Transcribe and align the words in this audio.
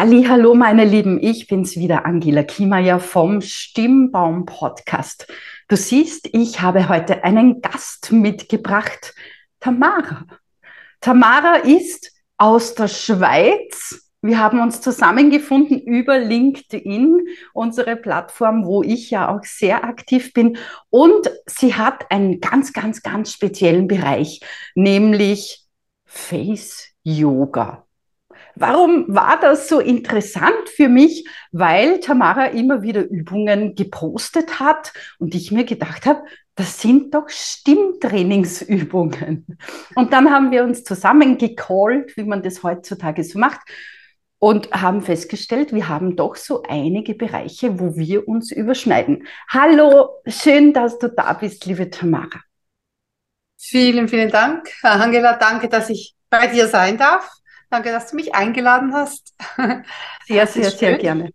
Hallo, 0.00 0.54
meine 0.54 0.84
Lieben, 0.84 1.20
ich 1.20 1.48
bin's 1.48 1.74
wieder, 1.74 2.06
Angela 2.06 2.44
Kiemeyer 2.44 3.00
vom 3.00 3.40
Stimmbaum 3.40 4.46
Podcast. 4.46 5.26
Du 5.66 5.74
siehst, 5.74 6.28
ich 6.32 6.60
habe 6.60 6.88
heute 6.88 7.24
einen 7.24 7.60
Gast 7.62 8.12
mitgebracht, 8.12 9.12
Tamara. 9.58 10.24
Tamara 11.00 11.56
ist 11.64 12.12
aus 12.36 12.76
der 12.76 12.86
Schweiz. 12.86 14.08
Wir 14.22 14.38
haben 14.38 14.60
uns 14.60 14.80
zusammengefunden 14.80 15.80
über 15.80 16.16
LinkedIn, 16.16 17.26
unsere 17.52 17.96
Plattform, 17.96 18.66
wo 18.66 18.84
ich 18.84 19.10
ja 19.10 19.34
auch 19.34 19.42
sehr 19.42 19.82
aktiv 19.82 20.32
bin. 20.32 20.58
Und 20.90 21.28
sie 21.46 21.74
hat 21.74 22.08
einen 22.12 22.38
ganz, 22.38 22.72
ganz, 22.72 23.02
ganz 23.02 23.32
speziellen 23.32 23.88
Bereich, 23.88 24.42
nämlich 24.76 25.66
Face 26.04 26.86
Yoga. 27.02 27.87
Warum 28.60 29.04
war 29.08 29.38
das 29.40 29.68
so 29.68 29.80
interessant 29.80 30.68
für 30.74 30.88
mich? 30.88 31.28
Weil 31.52 32.00
Tamara 32.00 32.46
immer 32.46 32.82
wieder 32.82 33.04
Übungen 33.04 33.74
gepostet 33.74 34.58
hat 34.58 34.94
und 35.18 35.34
ich 35.34 35.52
mir 35.52 35.64
gedacht 35.64 36.06
habe, 36.06 36.22
das 36.54 36.80
sind 36.82 37.14
doch 37.14 37.28
Stimmtrainingsübungen. 37.28 39.58
Und 39.94 40.12
dann 40.12 40.32
haben 40.32 40.50
wir 40.50 40.64
uns 40.64 40.82
zusammen 40.82 41.38
gecallt, 41.38 42.16
wie 42.16 42.24
man 42.24 42.42
das 42.42 42.64
heutzutage 42.64 43.22
so 43.22 43.38
macht, 43.38 43.60
und 44.40 44.70
haben 44.72 45.02
festgestellt, 45.02 45.72
wir 45.72 45.88
haben 45.88 46.16
doch 46.16 46.36
so 46.36 46.62
einige 46.68 47.14
Bereiche, 47.14 47.80
wo 47.80 47.96
wir 47.96 48.28
uns 48.28 48.52
überschneiden. 48.52 49.26
Hallo, 49.48 50.20
schön, 50.26 50.72
dass 50.72 50.98
du 50.98 51.08
da 51.08 51.32
bist, 51.32 51.66
liebe 51.66 51.90
Tamara. 51.90 52.40
Vielen, 53.56 54.08
vielen 54.08 54.30
Dank, 54.30 54.68
Angela. 54.82 55.36
Danke, 55.36 55.68
dass 55.68 55.90
ich 55.90 56.14
bei 56.30 56.46
dir 56.46 56.68
sein 56.68 56.98
darf. 56.98 57.28
Danke, 57.70 57.90
dass 57.90 58.10
du 58.10 58.16
mich 58.16 58.34
eingeladen 58.34 58.94
hast. 58.94 59.34
Sehr, 60.26 60.46
sehr, 60.46 60.70
sehr 60.70 60.98
gerne. 60.98 61.30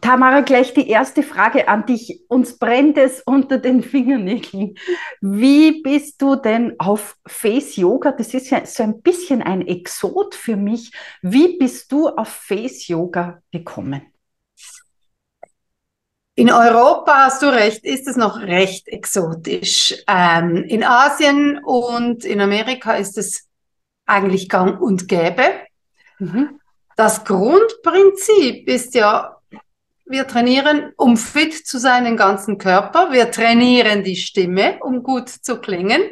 Tamara, 0.00 0.40
gleich 0.40 0.74
die 0.74 0.88
erste 0.88 1.22
Frage 1.22 1.68
an 1.68 1.86
dich. 1.86 2.24
Uns 2.28 2.58
brennt 2.58 2.98
es 2.98 3.20
unter 3.20 3.58
den 3.58 3.84
Fingernägeln. 3.84 4.74
Wie 5.20 5.80
bist 5.80 6.20
du 6.20 6.34
denn 6.34 6.74
auf 6.80 7.16
Face 7.24 7.76
Yoga? 7.76 8.10
Das 8.10 8.34
ist 8.34 8.50
ja 8.50 8.66
so 8.66 8.82
ein 8.82 9.00
bisschen 9.00 9.42
ein 9.42 9.64
Exot 9.66 10.34
für 10.34 10.56
mich. 10.56 10.90
Wie 11.22 11.56
bist 11.56 11.92
du 11.92 12.08
auf 12.08 12.28
Face 12.28 12.88
Yoga 12.88 13.42
gekommen? 13.52 14.02
In 16.34 16.50
Europa 16.50 17.26
hast 17.26 17.42
du 17.42 17.46
recht, 17.46 17.84
ist 17.84 18.08
es 18.08 18.16
noch 18.16 18.40
recht 18.40 18.88
exotisch. 18.88 19.94
Ähm, 20.08 20.64
in 20.64 20.82
Asien 20.82 21.60
und 21.62 22.24
in 22.24 22.40
Amerika 22.40 22.94
ist 22.94 23.18
es 23.18 23.48
eigentlich 24.06 24.48
gang 24.48 24.80
und 24.80 25.08
gäbe. 25.08 25.44
Mhm. 26.18 26.60
Das 26.96 27.24
Grundprinzip 27.24 28.68
ist 28.68 28.94
ja, 28.94 29.36
wir 30.04 30.26
trainieren, 30.26 30.92
um 30.96 31.16
fit 31.16 31.66
zu 31.66 31.78
sein, 31.78 32.04
den 32.04 32.16
ganzen 32.16 32.58
Körper. 32.58 33.12
Wir 33.12 33.30
trainieren 33.30 34.04
die 34.04 34.16
Stimme, 34.16 34.78
um 34.80 35.02
gut 35.02 35.28
zu 35.28 35.58
klingen. 35.58 36.02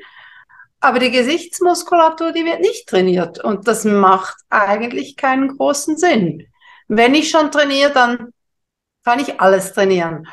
Aber 0.80 0.98
die 0.98 1.10
Gesichtsmuskulatur, 1.10 2.32
die 2.32 2.44
wird 2.44 2.60
nicht 2.60 2.88
trainiert. 2.88 3.44
Und 3.44 3.68
das 3.68 3.84
macht 3.84 4.36
eigentlich 4.48 5.16
keinen 5.16 5.56
großen 5.56 5.98
Sinn. 5.98 6.46
Wenn 6.88 7.14
ich 7.14 7.30
schon 7.30 7.50
trainiere, 7.50 7.90
dann 7.90 8.32
kann 9.04 9.20
ich 9.20 9.40
alles 9.40 9.74
trainieren. 9.74 10.26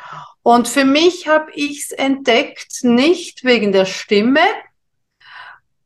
Und 0.43 0.69
für 0.69 0.85
mich 0.85 1.27
habe 1.27 1.51
ich 1.53 1.83
es 1.83 1.91
entdeckt, 1.91 2.83
nicht 2.83 3.43
wegen 3.43 3.73
der 3.73 3.85
Stimme, 3.85 4.39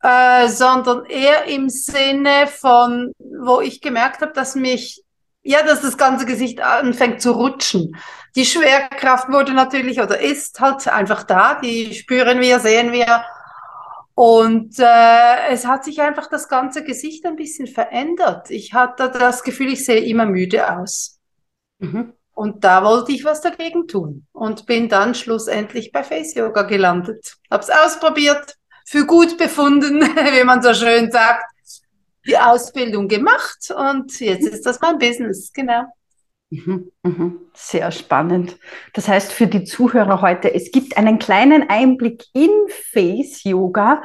äh, 0.02 0.48
sondern 0.48 1.06
eher 1.06 1.46
im 1.46 1.70
Sinne 1.70 2.48
von, 2.48 3.14
wo 3.20 3.62
ich 3.62 3.82
gemerkt 3.82 4.22
habe, 4.22 4.34
dass 4.34 4.56
mich, 4.56 5.04
ja, 5.44 5.64
dass 5.64 5.82
das 5.82 5.98
ganze 5.98 6.26
Gesicht 6.26 6.62
anfängt 6.62 7.22
zu 7.22 7.32
rutschen. 7.32 7.96
Die 8.36 8.46
Schwerkraft 8.46 9.30
wurde 9.30 9.54
natürlich 9.54 10.00
oder 10.00 10.20
ist 10.20 10.60
halt 10.60 10.88
einfach 10.88 11.24
da, 11.24 11.60
die 11.60 11.94
spüren 11.94 12.40
wir, 12.40 12.60
sehen 12.60 12.92
wir. 12.92 13.24
Und 14.14 14.78
äh, 14.80 15.48
es 15.50 15.66
hat 15.66 15.84
sich 15.84 16.02
einfach 16.02 16.28
das 16.28 16.48
ganze 16.48 16.84
Gesicht 16.84 17.26
ein 17.26 17.36
bisschen 17.36 17.68
verändert. 17.68 18.50
Ich 18.50 18.74
hatte 18.74 19.10
das 19.10 19.44
Gefühl, 19.44 19.72
ich 19.74 19.86
sehe 19.86 20.02
immer 20.02 20.26
müde 20.26 20.78
aus. 20.78 21.20
Mhm. 21.80 22.14
Und 22.34 22.64
da 22.64 22.84
wollte 22.84 23.12
ich 23.12 23.26
was 23.26 23.42
dagegen 23.42 23.88
tun 23.88 24.26
und 24.32 24.66
bin 24.66 24.90
dann 24.90 25.16
schlussendlich 25.16 25.92
bei 25.92 26.04
Face 26.04 26.34
Yoga 26.34 26.64
gelandet. 26.64 27.38
Hab's 27.50 27.70
ausprobiert, 27.70 28.56
für 28.92 29.06
gut 29.06 29.38
befunden, 29.38 30.02
wie 30.36 30.44
man 30.44 30.62
so 30.62 30.74
schön 30.74 31.12
sagt, 31.12 31.46
die 32.28 32.38
Ausbildung 32.38 33.08
gemacht 33.08 33.74
und 33.74 34.20
jetzt 34.20 34.46
ist 34.46 34.66
das 34.66 34.82
mein 34.82 35.00
Business, 35.00 35.54
genau. 35.54 35.84
Mhm, 36.50 36.92
mhm. 37.02 37.40
Sehr 37.54 37.90
spannend. 37.92 38.58
Das 38.94 39.08
heißt 39.08 39.32
für 39.32 39.48
die 39.48 39.64
Zuhörer 39.64 40.22
heute, 40.22 40.54
es 40.54 40.72
gibt 40.72 40.98
einen 40.98 41.20
kleinen 41.20 41.70
Einblick 41.70 42.26
in 42.34 42.50
Face 42.92 43.46
Yoga 43.46 44.04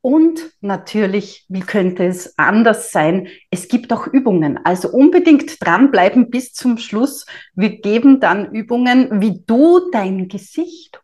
und 0.00 0.52
natürlich, 0.60 1.44
wie 1.48 1.60
könnte 1.60 2.04
es 2.04 2.38
anders 2.38 2.92
sein? 2.92 3.26
Es 3.50 3.66
gibt 3.66 3.92
auch 3.92 4.06
Übungen. 4.06 4.64
Also 4.64 4.90
unbedingt 4.90 5.56
dranbleiben 5.60 6.30
bis 6.30 6.52
zum 6.52 6.78
Schluss. 6.78 7.26
Wir 7.56 7.80
geben 7.80 8.20
dann 8.20 8.54
Übungen, 8.54 9.20
wie 9.20 9.42
du 9.44 9.90
dein 9.90 10.28
Gesicht 10.28 11.00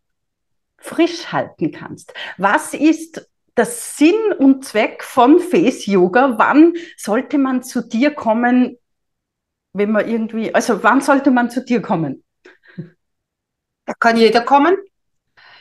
frisch 0.87 1.33
halten 1.33 1.73
kannst. 1.73 2.15
Was 2.39 2.75
ist 2.75 3.29
das 3.55 3.97
Sinn 3.97 4.33
und 4.39 4.65
Zweck 4.65 5.03
von 5.03 5.41
Face 5.41 5.87
Yoga? 5.87 6.39
Wann 6.39 6.75
sollte 6.97 7.39
man 7.39 7.63
zu 7.63 7.87
dir 7.87 8.15
kommen, 8.15 8.79
wenn 9.73 9.91
man 9.91 10.09
irgendwie, 10.09 10.55
also 10.55 10.83
wann 10.83 11.01
sollte 11.01 11.31
man 11.31 11.51
zu 11.51 11.65
dir 11.65 11.83
kommen? 11.83 12.23
Da 13.85 13.95
kann 13.99 14.17
jeder 14.17 14.41
kommen. 14.41 14.77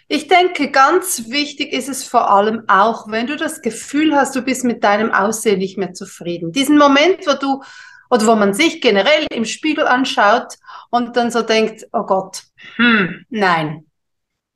Ich 0.08 0.28
denke, 0.28 0.69
ganz 0.69 1.30
wichtig 1.30 1.74
ist 1.74 1.90
es 1.90 2.03
vor 2.03 2.30
allem 2.30 2.64
auch, 2.68 3.09
wenn 3.09 3.25
du 3.25 3.38
das 3.38 3.62
Gefühl 3.62 4.16
hast, 4.16 4.35
du 4.35 4.44
bist 4.44 4.64
mit 4.64 4.84
deinem 4.84 5.12
Aussehen 5.12 5.58
nicht 5.58 5.78
mehr 5.78 5.94
zufrieden. 5.94 6.52
Diesen 6.52 6.78
Moment, 6.78 7.25
wo 7.25 7.34
du 7.34 7.64
oder 8.12 8.28
wo 8.28 8.35
man 8.35 8.53
sich 8.53 8.81
generell 8.81 9.25
im 9.31 9.46
Spiegel 9.46 9.88
anschaut 9.88 10.53
und 10.91 11.18
dann 11.18 11.31
so 11.31 11.41
denkt, 11.41 11.88
oh 11.91 12.03
Gott, 12.03 12.44
hm, 12.75 13.25
nein, 13.30 13.85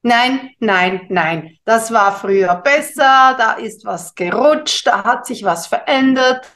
Nein, 0.02 0.52
nein, 0.60 1.06
nein. 1.10 1.58
Das 1.66 1.92
war 1.92 2.18
früher 2.18 2.56
besser, 2.56 3.36
da 3.38 3.54
ist 3.54 3.84
was 3.86 4.16
gerutscht, 4.16 4.88
da 4.88 5.04
hat 5.04 5.26
sich 5.26 5.44
was 5.44 5.68
verändert. 5.68 6.50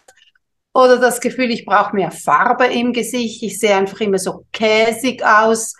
Oder 0.74 0.98
das 0.98 1.20
Gefühl, 1.20 1.52
ich 1.52 1.66
brauche 1.66 1.96
mehr 1.96 2.12
Farbe 2.12 2.66
im 2.66 2.94
Gesicht, 2.94 3.44
ich 3.44 3.60
sehe 3.60 3.76
einfach 3.76 4.00
immer 4.00 4.18
so 4.18 4.46
käsig 4.52 5.24
aus. 5.24 5.76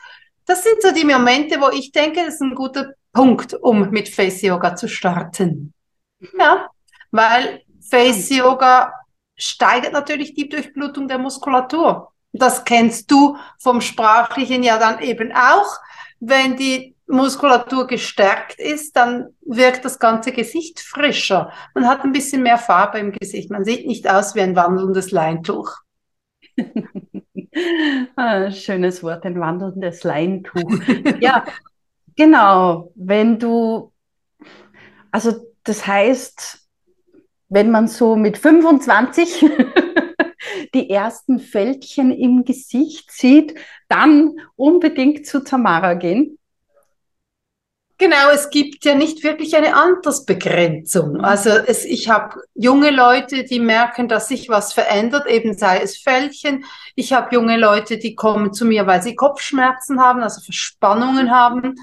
Das 0.46 0.64
sind 0.64 0.82
so 0.82 0.92
die 0.92 1.06
Momente, 1.06 1.60
wo 1.62 1.70
ich 1.70 1.92
denke, 1.92 2.26
das 2.26 2.36
ist 2.36 2.42
ein 2.42 2.54
guter 2.54 2.92
Punkt, 3.14 3.54
um 3.54 3.90
mit 3.90 4.10
Face 4.10 4.42
Yoga 4.42 4.76
zu 4.76 4.88
starten. 4.88 5.74
Mhm. 6.20 6.40
Ja, 6.40 6.68
weil 7.12 7.62
Face 7.90 8.30
Yoga 8.30 8.94
steigert 9.36 9.94
natürlich 9.94 10.34
die 10.34 10.50
Durchblutung 10.50 11.08
der 11.08 11.18
Muskulatur. 11.18 12.12
Das 12.34 12.66
kennst 12.66 13.10
du 13.10 13.38
vom 13.60 13.82
Sprachlichen 13.82 14.64
ja 14.64 14.78
dann 14.78 15.00
eben 15.00 15.32
auch. 15.32 15.78
Wenn 16.20 16.56
die 16.56 16.93
Muskulatur 17.14 17.88
gestärkt 17.88 18.60
ist, 18.60 18.96
dann 18.96 19.30
wirkt 19.42 19.86
das 19.86 20.00
ganze 20.00 20.32
Gesicht 20.32 20.80
frischer. 20.80 21.52
Man 21.74 21.88
hat 21.88 22.04
ein 22.04 22.12
bisschen 22.12 22.44
mehr 22.44 22.58
Farbe 22.58 23.00
im 23.00 23.12
Gesicht. 23.12 23.52
Man 23.52 23.64
sieht 23.64 23.88
nicht 23.88 24.10
aus 24.10 24.36
wie 24.36 24.42
ein 24.42 24.56
wandelndes 24.56 25.12
Leintuch. 25.12 25.78
ah, 28.16 28.52
schönes 28.52 29.04
Wort, 29.04 29.26
ein 29.26 29.40
wandelndes 29.40 30.04
Leintuch. 30.04 30.72
ja, 31.22 31.46
genau. 32.16 32.92
Wenn 32.96 33.38
du, 33.38 33.94
also 35.12 35.54
das 35.64 35.86
heißt, 35.86 36.68
wenn 37.50 37.70
man 37.70 37.88
so 37.88 38.16
mit 38.16 38.40
25 38.40 39.46
die 40.74 40.90
ersten 40.90 41.40
Fältchen 41.40 42.12
im 42.12 42.44
Gesicht 42.44 43.12
sieht, 43.12 43.54
dann 43.88 44.36
unbedingt 44.56 45.28
zu 45.28 45.44
Tamara 45.44 45.94
gehen 45.94 46.40
Genau, 48.00 48.32
es 48.34 48.50
gibt 48.50 48.86
ja 48.86 48.96
nicht 48.96 49.24
wirklich 49.24 49.56
eine 49.56 49.76
Altersbegrenzung. 49.76 51.14
Mhm. 51.14 51.26
Also 51.26 51.50
es, 51.50 51.86
ich 51.86 52.10
habe 52.10 52.42
junge 52.56 52.90
Leute, 52.90 53.44
die 53.44 53.60
merken, 53.60 54.08
dass 54.08 54.28
sich 54.28 54.50
was 54.50 54.74
verändert, 54.74 55.28
eben 55.28 55.58
sei 55.58 55.80
es 55.80 55.98
Fältchen. 55.98 56.66
Ich 56.96 57.14
habe 57.14 57.34
junge 57.34 57.58
Leute, 57.58 57.98
die 57.98 58.16
kommen 58.16 58.54
zu 58.54 58.66
mir, 58.66 58.88
weil 58.88 59.02
sie 59.02 59.16
Kopfschmerzen 59.16 60.02
haben, 60.02 60.22
also 60.22 60.42
Verspannungen 60.42 61.32
haben. 61.32 61.76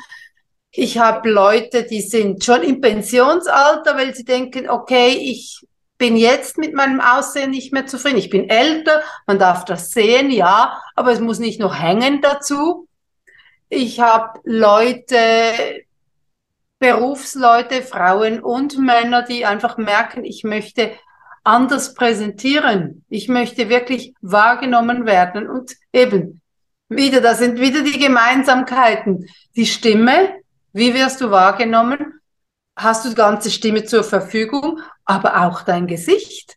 Ich 0.72 0.98
habe 0.98 1.28
Leute, 1.30 1.84
die 1.84 2.00
sind 2.00 2.44
schon 2.44 2.62
im 2.62 2.80
Pensionsalter, 2.80 3.96
weil 3.96 4.14
sie 4.14 4.24
denken, 4.24 4.68
okay, 4.68 5.10
ich 5.10 5.64
bin 5.98 6.16
jetzt 6.16 6.58
mit 6.58 6.74
meinem 6.74 7.00
Aussehen 7.00 7.50
nicht 7.50 7.72
mehr 7.72 7.86
zufrieden. 7.86 8.18
Ich 8.18 8.30
bin 8.30 8.48
älter, 8.48 9.02
man 9.26 9.38
darf 9.38 9.64
das 9.64 9.90
sehen, 9.90 10.30
ja, 10.30 10.80
aber 10.96 11.12
es 11.12 11.20
muss 11.20 11.38
nicht 11.38 11.60
noch 11.60 11.78
hängen 11.78 12.20
dazu. 12.22 12.88
Ich 13.68 14.00
habe 14.00 14.40
Leute, 14.44 15.16
Berufsleute, 16.80 17.82
Frauen 17.82 18.40
und 18.40 18.78
Männer, 18.78 19.22
die 19.22 19.46
einfach 19.46 19.76
merken, 19.76 20.24
ich 20.24 20.44
möchte 20.44 20.90
anders 21.44 21.94
präsentieren. 21.94 23.04
Ich 23.08 23.28
möchte 23.28 23.68
wirklich 23.68 24.14
wahrgenommen 24.20 25.06
werden 25.06 25.48
und 25.48 25.76
eben 25.92 26.40
wieder, 26.88 27.20
da 27.20 27.34
sind 27.34 27.60
wieder 27.60 27.82
die 27.82 27.98
Gemeinsamkeiten. 27.98 29.28
Die 29.56 29.66
Stimme, 29.66 30.40
wie 30.72 30.94
wirst 30.94 31.20
du 31.20 31.30
wahrgenommen? 31.30 32.20
Hast 32.76 33.04
du 33.04 33.10
die 33.10 33.14
ganze 33.14 33.50
Stimme 33.50 33.84
zur 33.84 34.02
Verfügung, 34.02 34.80
aber 35.04 35.46
auch 35.46 35.62
dein 35.62 35.86
Gesicht. 35.86 36.56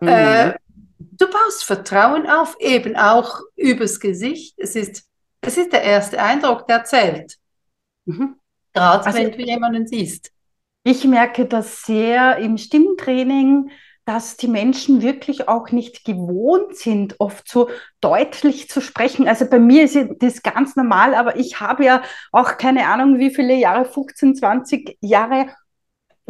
Mhm. 0.00 0.08
Äh, 0.08 0.54
du 0.98 1.28
baust 1.30 1.64
Vertrauen 1.64 2.28
auf, 2.28 2.56
eben 2.60 2.96
auch 2.96 3.40
übers 3.56 4.00
Gesicht. 4.00 4.54
Es 4.56 4.74
ist, 4.74 5.04
es 5.42 5.58
ist 5.58 5.72
der 5.72 5.82
erste 5.82 6.20
Eindruck, 6.20 6.66
der 6.66 6.84
zählt. 6.84 7.36
Mhm. 8.06 8.39
Gerade 8.72 9.06
also, 9.06 9.18
wenn 9.18 9.32
du 9.32 9.42
jemanden 9.42 9.86
siehst. 9.86 10.32
Ich 10.82 11.04
merke 11.04 11.46
das 11.46 11.82
sehr 11.82 12.38
im 12.38 12.56
Stimmtraining, 12.56 13.70
dass 14.06 14.36
die 14.36 14.48
Menschen 14.48 15.02
wirklich 15.02 15.48
auch 15.48 15.70
nicht 15.70 16.04
gewohnt 16.04 16.76
sind, 16.76 17.20
oft 17.20 17.48
so 17.48 17.68
deutlich 18.00 18.68
zu 18.68 18.80
sprechen. 18.80 19.28
Also 19.28 19.46
bei 19.48 19.60
mir 19.60 19.84
ist 19.84 19.96
das 20.18 20.42
ganz 20.42 20.74
normal, 20.74 21.14
aber 21.14 21.36
ich 21.36 21.60
habe 21.60 21.84
ja 21.84 22.02
auch 22.32 22.56
keine 22.56 22.88
Ahnung, 22.88 23.18
wie 23.18 23.32
viele 23.32 23.54
Jahre, 23.54 23.84
15, 23.84 24.34
20 24.34 24.96
Jahre 25.00 25.50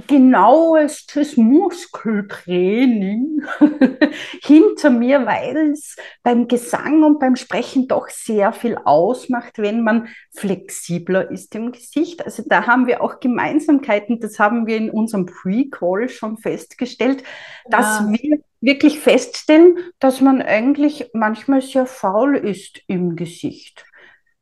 genauestes 0.06 1.36
Muskeltraining 1.36 3.42
hinter 4.42 4.90
mir, 4.90 5.26
weil 5.26 5.72
es 5.72 5.96
beim 6.22 6.48
Gesang 6.48 7.02
und 7.02 7.18
beim 7.18 7.36
Sprechen 7.36 7.88
doch 7.88 8.08
sehr 8.08 8.52
viel 8.52 8.76
ausmacht, 8.76 9.58
wenn 9.58 9.82
man 9.82 10.08
flexibler 10.32 11.30
ist 11.30 11.54
im 11.54 11.72
Gesicht. 11.72 12.24
Also 12.24 12.42
da 12.46 12.66
haben 12.66 12.86
wir 12.86 13.02
auch 13.02 13.20
Gemeinsamkeiten, 13.20 14.20
das 14.20 14.38
haben 14.38 14.66
wir 14.66 14.76
in 14.76 14.90
unserem 14.90 15.26
Pre-Call 15.26 16.08
schon 16.08 16.36
festgestellt, 16.36 17.22
dass 17.68 18.08
wir 18.08 18.40
wirklich 18.60 19.00
feststellen, 19.00 19.78
dass 19.98 20.20
man 20.20 20.42
eigentlich 20.42 21.10
manchmal 21.12 21.62
sehr 21.62 21.86
faul 21.86 22.36
ist 22.36 22.80
im 22.86 23.16
Gesicht. 23.16 23.84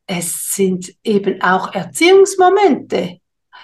Es 0.06 0.55
sind 0.55 0.94
eben 1.05 1.43
auch 1.43 1.75
Erziehungsmomente. 1.75 3.19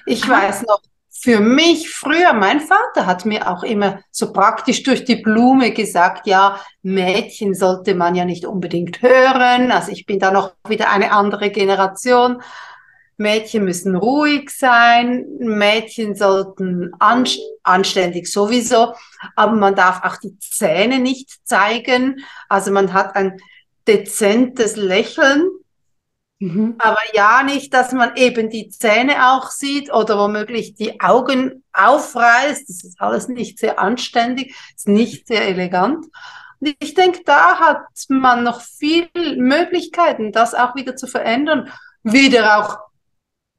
Ich 0.06 0.28
weiß 0.28 0.62
noch, 0.62 0.80
für 1.24 1.40
mich 1.40 1.88
früher, 1.88 2.34
mein 2.34 2.60
Vater 2.60 3.06
hat 3.06 3.24
mir 3.24 3.50
auch 3.50 3.62
immer 3.62 4.00
so 4.10 4.30
praktisch 4.30 4.82
durch 4.82 5.06
die 5.06 5.16
Blume 5.16 5.70
gesagt, 5.70 6.26
ja, 6.26 6.60
Mädchen 6.82 7.54
sollte 7.54 7.94
man 7.94 8.14
ja 8.14 8.26
nicht 8.26 8.44
unbedingt 8.44 9.00
hören. 9.00 9.72
Also 9.72 9.90
ich 9.90 10.04
bin 10.04 10.18
da 10.18 10.30
noch 10.30 10.52
wieder 10.68 10.90
eine 10.90 11.12
andere 11.12 11.48
Generation. 11.48 12.42
Mädchen 13.16 13.64
müssen 13.64 13.96
ruhig 13.96 14.50
sein, 14.50 15.24
Mädchen 15.38 16.14
sollten 16.14 16.92
anständig 16.98 18.30
sowieso, 18.30 18.92
aber 19.34 19.52
man 19.52 19.74
darf 19.74 20.04
auch 20.04 20.18
die 20.18 20.38
Zähne 20.40 20.98
nicht 20.98 21.30
zeigen. 21.48 22.22
Also 22.50 22.70
man 22.70 22.92
hat 22.92 23.16
ein 23.16 23.40
dezentes 23.88 24.76
Lächeln 24.76 25.48
Mhm. 26.40 26.74
Aber 26.78 26.98
ja 27.14 27.42
nicht, 27.42 27.72
dass 27.72 27.92
man 27.92 28.16
eben 28.16 28.50
die 28.50 28.68
Zähne 28.68 29.32
auch 29.32 29.50
sieht 29.50 29.90
oder 29.92 30.18
womöglich 30.18 30.74
die 30.74 31.00
Augen 31.00 31.64
aufreißt. 31.72 32.68
Das 32.68 32.84
ist 32.84 33.00
alles 33.00 33.28
nicht 33.28 33.58
sehr 33.58 33.78
anständig, 33.78 34.54
ist 34.76 34.88
nicht 34.88 35.26
sehr 35.26 35.46
elegant. 35.46 36.06
Und 36.60 36.76
ich 36.80 36.94
denke, 36.94 37.20
da 37.24 37.60
hat 37.60 37.86
man 38.08 38.42
noch 38.42 38.62
viel 38.62 39.08
Möglichkeiten, 39.36 40.32
das 40.32 40.54
auch 40.54 40.74
wieder 40.74 40.96
zu 40.96 41.06
verändern, 41.06 41.70
wieder 42.02 42.58
auch 42.58 42.78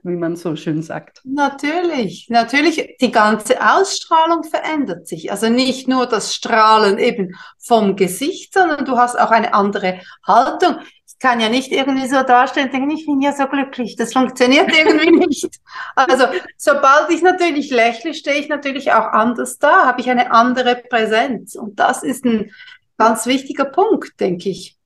wie 0.02 0.16
man 0.16 0.37
so 0.37 0.56
schön 0.56 0.82
sagt. 0.82 1.20
Natürlich, 1.25 2.28
natürlich, 2.30 2.96
die 3.00 3.11
ganze 3.11 3.61
Ausstrahlung 3.61 4.44
verändert 4.44 5.06
sich. 5.06 5.30
Also 5.30 5.49
nicht 5.49 5.88
nur 5.88 6.06
das 6.06 6.35
Strahlen 6.35 6.99
eben 6.99 7.35
vom 7.58 7.96
Gesicht, 7.96 8.54
sondern 8.54 8.85
du 8.85 8.96
hast 8.96 9.18
auch 9.18 9.30
eine 9.30 9.54
andere 9.54 10.00
Haltung. 10.26 10.76
Kann 11.22 11.38
ja 11.38 11.48
nicht 11.48 11.70
irgendwie 11.70 12.08
so 12.08 12.24
darstellen, 12.24 12.72
denken, 12.72 12.90
ich 12.90 13.06
bin 13.06 13.20
ja 13.20 13.32
so 13.32 13.46
glücklich. 13.46 13.94
Das 13.94 14.12
funktioniert 14.12 14.68
irgendwie 14.76 15.26
nicht. 15.26 15.60
Also 15.94 16.24
sobald 16.56 17.10
ich 17.10 17.22
natürlich 17.22 17.70
lächle, 17.70 18.12
stehe 18.12 18.40
ich 18.40 18.48
natürlich 18.48 18.90
auch 18.92 19.06
anders 19.12 19.58
da, 19.58 19.86
habe 19.86 20.00
ich 20.00 20.10
eine 20.10 20.32
andere 20.32 20.74
Präsenz. 20.74 21.54
Und 21.54 21.78
das 21.78 22.02
ist 22.02 22.24
ein 22.24 22.50
ganz 22.98 23.26
wichtiger 23.26 23.66
Punkt, 23.66 24.18
denke 24.18 24.48
ich. 24.48 24.76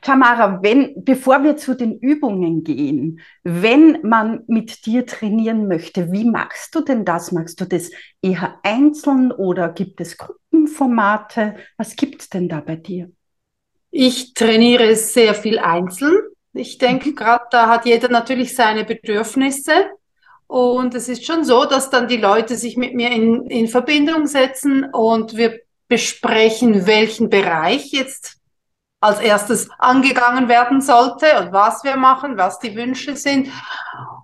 Tamara, 0.00 0.62
wenn, 0.62 1.04
bevor 1.04 1.42
wir 1.42 1.58
zu 1.58 1.74
den 1.74 1.98
Übungen 1.98 2.64
gehen, 2.64 3.20
wenn 3.42 4.00
man 4.02 4.42
mit 4.46 4.86
dir 4.86 5.04
trainieren 5.04 5.68
möchte, 5.68 6.12
wie 6.12 6.24
machst 6.24 6.74
du 6.74 6.80
denn 6.80 7.04
das? 7.04 7.30
Magst 7.30 7.60
du 7.60 7.66
das 7.66 7.90
eher 8.22 8.58
einzeln 8.62 9.32
oder 9.32 9.68
gibt 9.68 10.00
es 10.00 10.16
Gruppenformate? 10.16 11.56
Was 11.76 11.94
gibt 11.94 12.22
es 12.22 12.30
denn 12.30 12.48
da 12.48 12.60
bei 12.60 12.76
dir? 12.76 13.10
Ich 13.96 14.34
trainiere 14.34 14.96
sehr 14.96 15.34
viel 15.34 15.60
einzeln. 15.60 16.18
Ich 16.52 16.78
denke, 16.78 17.10
mhm. 17.10 17.14
gerade 17.14 17.44
da 17.52 17.68
hat 17.68 17.86
jeder 17.86 18.08
natürlich 18.08 18.56
seine 18.56 18.84
Bedürfnisse. 18.84 19.72
Und 20.48 20.96
es 20.96 21.08
ist 21.08 21.24
schon 21.24 21.44
so, 21.44 21.64
dass 21.64 21.90
dann 21.90 22.08
die 22.08 22.16
Leute 22.16 22.56
sich 22.56 22.76
mit 22.76 22.94
mir 22.94 23.12
in, 23.12 23.46
in 23.46 23.68
Verbindung 23.68 24.26
setzen 24.26 24.84
und 24.92 25.36
wir 25.36 25.60
besprechen, 25.86 26.88
welchen 26.88 27.30
Bereich 27.30 27.92
jetzt 27.92 28.38
als 29.00 29.20
erstes 29.20 29.68
angegangen 29.78 30.48
werden 30.48 30.80
sollte 30.80 31.26
und 31.38 31.52
was 31.52 31.84
wir 31.84 31.96
machen, 31.96 32.36
was 32.36 32.58
die 32.58 32.74
Wünsche 32.74 33.14
sind. 33.14 33.48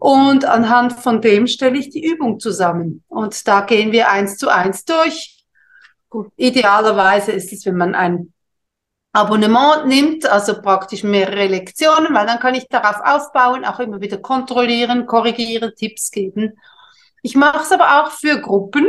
Und 0.01 0.45
anhand 0.47 0.95
von 0.95 1.23
dem 1.23 1.47
stelle 1.47 1.79
ich 1.79 1.91
die 1.91 2.05
Übung 2.05 2.41
zusammen. 2.41 3.05
Und 3.07 3.47
da 3.47 3.61
gehen 3.61 3.93
wir 3.93 4.11
eins 4.11 4.37
zu 4.37 4.49
eins 4.49 4.85
durch. 4.85 5.45
Idealerweise 6.37 7.31
ist 7.31 7.53
es, 7.53 7.65
wenn 7.67 7.77
man 7.77 7.95
ein 7.95 8.33
Abonnement 9.13 9.87
nimmt, 9.87 10.27
also 10.27 10.61
praktisch 10.61 11.03
mehrere 11.03 11.47
Lektionen, 11.49 12.15
weil 12.15 12.27
dann 12.27 12.39
kann 12.39 12.55
ich 12.55 12.69
darauf 12.69 13.01
aufbauen, 13.05 13.65
auch 13.65 13.81
immer 13.81 14.01
wieder 14.01 14.19
kontrollieren, 14.19 15.07
korrigieren, 15.07 15.73
Tipps 15.77 16.11
geben. 16.11 16.59
Ich 17.23 17.35
mache 17.37 17.63
es 17.63 17.73
aber 17.73 18.03
auch 18.03 18.13
für 18.13 18.41
Gruppen. 18.41 18.87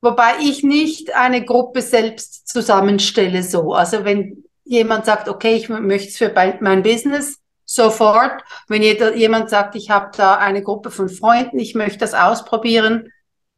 wobei 0.00 0.38
ich 0.40 0.62
nicht 0.62 1.14
eine 1.14 1.44
Gruppe 1.44 1.82
selbst 1.82 2.48
zusammenstelle 2.48 3.42
so. 3.42 3.74
Also 3.74 4.04
wenn 4.04 4.44
jemand 4.64 5.04
sagt, 5.04 5.28
okay, 5.28 5.54
ich 5.56 5.68
möchte 5.68 6.08
es 6.08 6.16
für 6.16 6.32
mein 6.60 6.82
Business 6.82 7.38
sofort, 7.64 8.42
wenn 8.68 8.82
jeder, 8.82 9.14
jemand 9.14 9.50
sagt, 9.50 9.74
ich 9.76 9.90
habe 9.90 10.10
da 10.16 10.36
eine 10.36 10.62
Gruppe 10.62 10.90
von 10.90 11.08
Freunden, 11.08 11.58
ich 11.58 11.74
möchte 11.74 11.98
das 11.98 12.14
ausprobieren, 12.14 13.12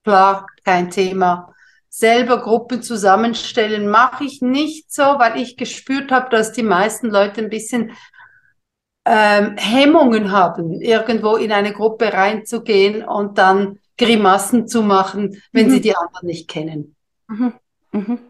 klar, 0.05 0.47
kein 0.65 0.91
Thema. 0.91 1.52
Selber 1.95 2.41
Gruppen 2.41 2.83
zusammenstellen 2.83 3.87
mache 3.87 4.25
ich 4.25 4.41
nicht 4.41 4.91
so, 4.91 5.03
weil 5.03 5.39
ich 5.39 5.59
gespürt 5.59 6.11
habe, 6.11 6.31
dass 6.31 6.53
die 6.53 6.63
meisten 6.63 7.11
Leute 7.11 7.43
ein 7.43 7.51
bisschen 7.51 7.93
ähm, 9.05 9.57
Hemmungen 9.59 10.33
haben, 10.33 10.81
irgendwo 10.81 11.37
in 11.37 11.53
eine 11.53 11.75
Gruppe 11.75 12.11
reinzugehen 12.11 13.05
und 13.05 13.37
dann 13.37 13.79
Grimassen 13.99 14.67
zu 14.67 14.83
machen, 14.83 15.43
wenn 15.53 15.67
mhm. 15.67 15.71
sie 15.71 15.83
die 15.83 15.95
anderen 15.95 16.27
nicht 16.27 16.49
kennen. 16.49 16.97
Mhm. 17.29 17.53
Mhm. 17.93 18.21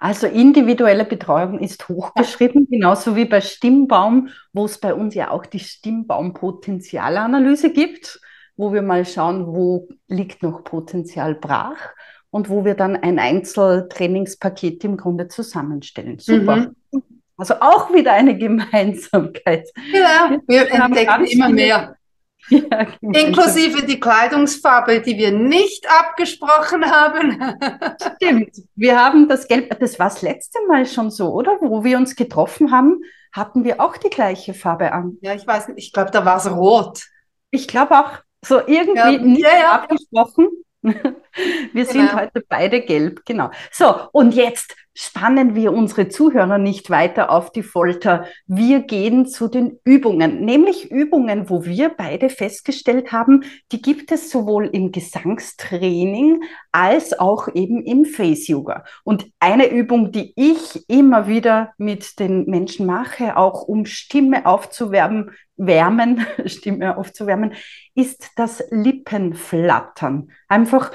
Also 0.00 0.26
individuelle 0.26 1.04
Betreuung 1.04 1.60
ist 1.60 1.88
hochgeschrieben, 1.88 2.66
genauso 2.68 3.14
wie 3.14 3.26
bei 3.26 3.40
Stimmbaum, 3.40 4.30
wo 4.52 4.64
es 4.64 4.78
bei 4.78 4.92
uns 4.92 5.14
ja 5.14 5.30
auch 5.30 5.46
die 5.46 5.60
Stimmbaum-Potenzialanalyse 5.60 7.72
gibt, 7.72 8.18
wo 8.56 8.72
wir 8.72 8.82
mal 8.82 9.04
schauen, 9.04 9.46
wo 9.46 9.86
liegt 10.08 10.42
noch 10.42 10.64
Potenzial 10.64 11.36
brach 11.36 11.94
und 12.34 12.48
wo 12.48 12.64
wir 12.64 12.74
dann 12.74 12.96
ein 12.96 13.20
Einzeltrainingspaket 13.20 14.82
im 14.82 14.96
Grunde 14.96 15.28
zusammenstellen. 15.28 16.18
Super. 16.18 16.72
Mhm. 16.90 17.02
Also 17.36 17.54
auch 17.60 17.94
wieder 17.94 18.12
eine 18.12 18.36
Gemeinsamkeit. 18.36 19.68
Ja, 19.92 20.36
wir, 20.48 20.68
wir 20.68 20.72
entdecken 20.72 21.24
immer 21.26 21.48
mehr. 21.48 21.96
Ja, 22.50 22.86
Inklusive 23.00 23.86
die 23.86 23.98
Kleidungsfarbe, 23.98 25.00
die 25.00 25.16
wir 25.16 25.32
nicht 25.32 25.86
abgesprochen 25.88 26.84
haben. 26.84 27.40
Stimmt. 28.16 28.50
Wir 28.74 29.02
haben 29.02 29.30
das 29.30 29.48
Gelb, 29.48 29.80
das 29.80 29.98
war 29.98 30.10
das 30.10 30.20
letzte 30.20 30.58
Mal 30.68 30.84
schon 30.84 31.10
so, 31.10 31.32
oder? 31.32 31.56
Wo 31.62 31.84
wir 31.84 31.96
uns 31.96 32.16
getroffen 32.16 32.70
haben, 32.70 33.00
hatten 33.32 33.64
wir 33.64 33.80
auch 33.80 33.96
die 33.96 34.10
gleiche 34.10 34.52
Farbe 34.52 34.92
an. 34.92 35.16
Ja, 35.22 35.32
ich 35.32 35.46
weiß 35.46 35.68
nicht, 35.68 35.78
ich 35.78 35.92
glaube, 35.94 36.10
da 36.10 36.26
war 36.26 36.36
es 36.36 36.50
rot. 36.50 37.04
Ich 37.50 37.66
glaube 37.66 37.98
auch, 37.98 38.10
so 38.44 38.58
irgendwie 38.58 38.98
ja, 38.98 39.10
nicht 39.12 39.42
ja, 39.42 39.58
ja. 39.58 39.72
abgesprochen. 39.72 40.48
Wir 41.72 41.86
sind 41.86 42.08
genau. 42.08 42.20
heute 42.20 42.44
beide 42.48 42.82
gelb, 42.82 43.24
genau. 43.24 43.50
So, 43.70 44.08
und 44.12 44.34
jetzt 44.34 44.76
spannen 44.94 45.54
wir 45.54 45.72
unsere 45.72 46.08
Zuhörer 46.08 46.58
nicht 46.58 46.88
weiter 46.88 47.30
auf 47.30 47.50
die 47.50 47.62
Folter. 47.62 48.26
Wir 48.46 48.80
gehen 48.80 49.26
zu 49.26 49.48
den 49.48 49.80
Übungen, 49.84 50.44
nämlich 50.44 50.90
Übungen, 50.90 51.50
wo 51.50 51.64
wir 51.64 51.90
beide 51.90 52.30
festgestellt 52.30 53.10
haben, 53.12 53.44
die 53.72 53.82
gibt 53.82 54.12
es 54.12 54.30
sowohl 54.30 54.66
im 54.66 54.92
Gesangstraining 54.92 56.42
als 56.70 57.18
auch 57.18 57.48
eben 57.54 57.82
im 57.82 58.04
Face 58.04 58.46
Yoga. 58.46 58.84
Und 59.02 59.26
eine 59.40 59.68
Übung, 59.70 60.12
die 60.12 60.32
ich 60.36 60.88
immer 60.88 61.26
wieder 61.26 61.72
mit 61.76 62.18
den 62.20 62.46
Menschen 62.46 62.86
mache, 62.86 63.36
auch 63.36 63.62
um 63.62 63.86
Stimme 63.86 64.46
aufzuwärmen, 64.46 65.32
wärmen, 65.56 66.24
Stimme 66.46 66.96
aufzuwärmen, 66.96 67.54
ist 67.94 68.30
das 68.36 68.62
Lippenflattern. 68.70 70.30
Einfach 70.48 70.92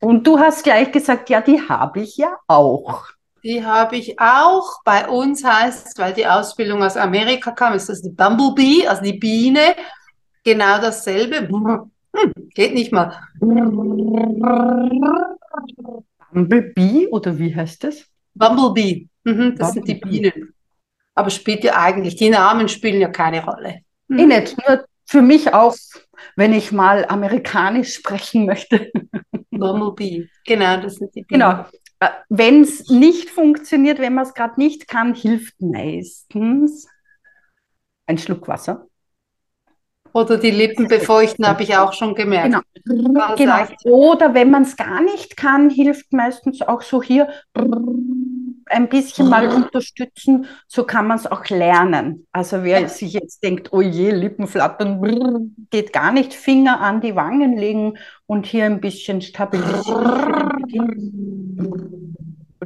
und 0.00 0.26
du 0.26 0.38
hast 0.38 0.64
gleich 0.64 0.92
gesagt, 0.92 1.30
ja, 1.30 1.40
die 1.40 1.60
habe 1.60 2.00
ich 2.00 2.16
ja 2.16 2.36
auch. 2.46 3.04
Die 3.42 3.64
habe 3.64 3.96
ich 3.96 4.18
auch. 4.18 4.82
Bei 4.84 5.08
uns 5.08 5.44
heißt, 5.44 5.98
weil 5.98 6.12
die 6.12 6.26
Ausbildung 6.26 6.82
aus 6.82 6.96
Amerika 6.96 7.52
kam, 7.52 7.74
ist 7.74 7.88
das 7.88 8.02
die 8.02 8.10
Bumblebee, 8.10 8.86
also 8.86 9.02
die 9.02 9.18
Biene. 9.18 9.74
Genau 10.44 10.80
dasselbe. 10.80 11.48
Hm, 12.16 12.32
geht 12.54 12.72
nicht 12.72 12.90
mal. 12.90 13.20
Bumblebee 16.32 17.08
oder 17.08 17.38
wie 17.38 17.54
heißt 17.54 17.84
das? 17.84 18.06
Bumblebee. 18.34 19.08
Mhm, 19.24 19.56
das 19.56 19.74
Bumblebee. 19.74 19.74
sind 19.74 19.88
die 19.88 19.94
Bienen. 19.94 20.54
Aber 21.14 21.28
spielt 21.28 21.64
ja 21.64 21.76
eigentlich, 21.76 22.16
die 22.16 22.30
Namen 22.30 22.68
spielen 22.68 22.98
ja 22.98 23.08
keine 23.08 23.44
Rolle. 23.44 23.80
Mhm. 24.08 24.18
Ich 24.18 24.26
nicht, 24.26 24.56
nur 24.66 24.86
für 25.04 25.20
mich 25.20 25.52
auch, 25.52 25.76
wenn 26.34 26.54
ich 26.54 26.72
mal 26.72 27.04
amerikanisch 27.06 27.94
sprechen 27.94 28.46
möchte. 28.46 28.90
Bumblebee, 29.58 30.28
genau, 30.46 30.80
das 30.80 30.96
sind 30.96 31.14
die 31.14 31.22
Bienen. 31.22 31.40
Genau. 31.40 31.64
Äh, 32.00 32.08
wenn 32.28 32.62
es 32.62 32.88
nicht 32.88 33.30
funktioniert, 33.30 33.98
wenn 33.98 34.14
man 34.14 34.24
es 34.24 34.34
gerade 34.34 34.54
nicht 34.58 34.88
kann, 34.88 35.14
hilft 35.14 35.60
meistens 35.60 36.86
ein 38.06 38.18
Schluck 38.18 38.46
Wasser. 38.48 38.86
Oder 40.12 40.38
die 40.38 40.50
Lippen 40.50 40.88
befeuchten, 40.88 41.46
habe 41.46 41.62
ich 41.62 41.76
auch 41.76 41.92
schon 41.92 42.14
gemerkt. 42.14 42.64
Genau. 42.84 43.34
genau. 43.36 43.66
Oder 43.84 44.32
wenn 44.34 44.50
man 44.50 44.62
es 44.62 44.76
gar 44.76 45.02
nicht 45.02 45.36
kann, 45.36 45.70
hilft 45.70 46.12
meistens 46.12 46.62
auch 46.62 46.82
so 46.82 47.02
hier 47.02 47.28
ein 48.70 48.88
bisschen 48.88 49.28
mal 49.28 49.48
unterstützen, 49.48 50.46
so 50.66 50.84
kann 50.84 51.06
man 51.06 51.18
es 51.18 51.26
auch 51.26 51.46
lernen. 51.48 52.26
Also 52.32 52.62
wer 52.64 52.80
ja. 52.80 52.88
sich 52.88 53.12
jetzt 53.12 53.42
denkt, 53.42 53.72
oh 53.72 53.80
je, 53.80 54.10
Lippen 54.10 54.46
flattern, 54.46 55.54
geht 55.70 55.92
gar 55.92 56.12
nicht, 56.12 56.34
Finger 56.34 56.80
an 56.80 57.00
die 57.00 57.16
Wangen 57.16 57.56
legen 57.56 57.98
und 58.26 58.46
hier 58.46 58.64
ein 58.64 58.80
bisschen 58.80 59.20
stabilisieren. 59.20 60.58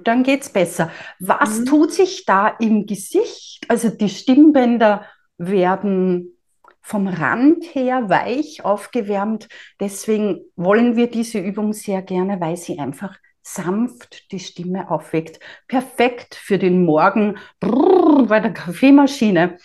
Dann 0.05 0.23
geht 0.23 0.43
es 0.43 0.51
besser. 0.51 0.91
Was 1.21 1.61
mhm. 1.61 1.67
tut 1.67 1.93
sich 1.93 2.25
da 2.25 2.49
im 2.49 2.87
Gesicht? 2.87 3.65
Also 3.69 3.89
die 3.89 4.09
Stimmbänder 4.09 5.05
werden 5.39 6.37
vom 6.81 7.07
Rand 7.07 7.65
her 7.75 8.09
weich 8.09 8.65
aufgewärmt. 8.65 9.49
Deswegen 9.81 10.41
wollen 10.57 10.97
wir 10.97 11.09
diese 11.09 11.39
Übung 11.39 11.73
sehr 11.73 12.03
gerne, 12.03 12.41
weil 12.41 12.57
sie 12.57 12.79
einfach 12.79 13.17
sanft 13.43 14.31
die 14.33 14.41
Stimme 14.41 14.91
aufweckt. 14.91 15.41
Perfekt 15.69 16.35
für 16.35 16.59
den 16.59 16.85
Morgen 16.85 17.39
brrr, 17.61 18.27
bei 18.27 18.41
der 18.41 18.53
Kaffeemaschine. 18.53 19.59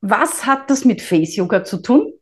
Was 0.00 0.44
hat 0.44 0.68
das 0.70 0.84
mit 0.84 1.00
Face 1.00 1.36
Yoga 1.36 1.64
zu 1.64 1.78
tun? 1.78 2.12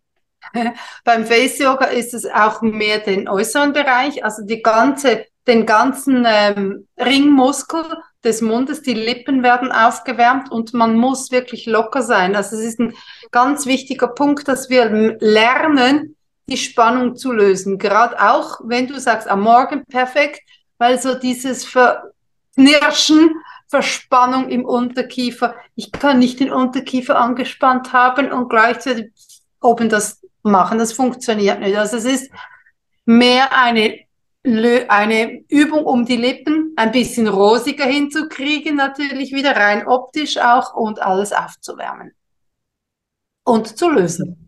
Beim 1.04 1.26
Face 1.26 1.58
Yoga 1.58 1.86
ist 1.86 2.14
es 2.14 2.26
auch 2.26 2.62
mehr 2.62 2.98
den 2.98 3.28
äußeren 3.28 3.72
Bereich, 3.72 4.24
also 4.24 4.44
die 4.44 4.62
ganze, 4.62 5.26
den 5.46 5.66
ganzen 5.66 6.26
ähm, 6.28 6.86
Ringmuskel 6.98 7.84
des 8.22 8.40
Mundes, 8.40 8.82
die 8.82 8.94
Lippen 8.94 9.42
werden 9.42 9.72
aufgewärmt 9.72 10.50
und 10.50 10.74
man 10.74 10.96
muss 10.96 11.32
wirklich 11.32 11.66
locker 11.66 12.02
sein. 12.02 12.36
Also 12.36 12.56
es 12.56 12.62
ist 12.62 12.80
ein 12.80 12.94
ganz 13.30 13.66
wichtiger 13.66 14.08
Punkt, 14.08 14.46
dass 14.46 14.70
wir 14.70 15.16
lernen, 15.20 16.16
die 16.48 16.56
Spannung 16.56 17.16
zu 17.16 17.32
lösen. 17.32 17.78
Gerade 17.78 18.20
auch, 18.20 18.60
wenn 18.64 18.86
du 18.86 19.00
sagst, 19.00 19.28
am 19.28 19.40
Morgen 19.40 19.84
perfekt, 19.86 20.40
weil 20.82 21.00
so 21.00 21.14
dieses 21.14 21.64
Verknirschen, 21.64 23.30
Verspannung 23.68 24.48
im 24.48 24.64
Unterkiefer, 24.64 25.54
ich 25.76 25.92
kann 25.92 26.18
nicht 26.18 26.40
den 26.40 26.50
Unterkiefer 26.50 27.20
angespannt 27.20 27.92
haben 27.92 28.32
und 28.32 28.48
gleichzeitig 28.48 29.12
oben 29.60 29.88
das 29.88 30.20
machen, 30.42 30.80
das 30.80 30.92
funktioniert 30.92 31.60
nicht. 31.60 31.76
Also 31.76 31.98
es 31.98 32.04
ist 32.04 32.32
mehr 33.04 33.56
eine, 33.56 34.00
eine 34.42 35.44
Übung, 35.48 35.84
um 35.84 36.04
die 36.04 36.16
Lippen 36.16 36.72
ein 36.74 36.90
bisschen 36.90 37.28
rosiger 37.28 37.84
hinzukriegen, 37.84 38.74
natürlich 38.74 39.32
wieder 39.32 39.54
rein 39.54 39.86
optisch 39.86 40.36
auch 40.36 40.74
und 40.74 41.00
alles 41.00 41.32
aufzuwärmen 41.32 42.10
und 43.44 43.78
zu 43.78 43.88
lösen. 43.88 44.41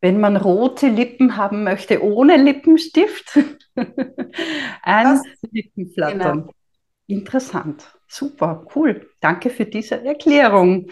Wenn 0.00 0.20
man 0.20 0.36
rote 0.36 0.88
Lippen 0.88 1.36
haben 1.36 1.64
möchte 1.64 2.02
ohne 2.02 2.36
Lippenstift, 2.36 3.38
ein 4.82 5.20
Lippenflattern. 5.50 6.40
Genau. 6.40 6.52
Interessant. 7.06 7.84
Super, 8.06 8.66
cool. 8.74 9.10
Danke 9.20 9.50
für 9.50 9.64
diese 9.64 10.04
Erklärung. 10.04 10.90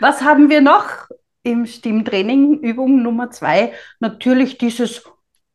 Was 0.00 0.22
haben 0.22 0.50
wir 0.50 0.60
noch 0.60 1.08
im 1.42 1.66
Stimmtraining? 1.66 2.60
Übung 2.60 3.02
Nummer 3.02 3.30
zwei. 3.30 3.72
Natürlich 4.00 4.58
dieses 4.58 5.04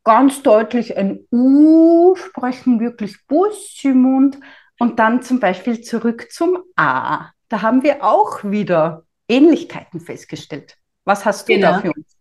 ganz 0.04 0.42
deutlich 0.42 0.96
ein 0.96 1.26
U 1.30 2.14
sprechen, 2.16 2.80
wirklich 2.80 3.26
Bus 3.26 3.80
im 3.84 4.02
Mund 4.02 4.38
und 4.78 4.98
dann 4.98 5.22
zum 5.22 5.40
Beispiel 5.40 5.80
zurück 5.80 6.28
zum 6.30 6.58
A. 6.76 7.30
Da 7.48 7.62
haben 7.62 7.82
wir 7.82 8.04
auch 8.04 8.44
wieder 8.44 9.04
Ähnlichkeiten 9.28 10.00
festgestellt. 10.00 10.76
Was 11.04 11.24
hast 11.24 11.48
du 11.48 11.54
genau. 11.54 11.72
da 11.72 11.80
für 11.80 11.92
uns? 11.92 12.13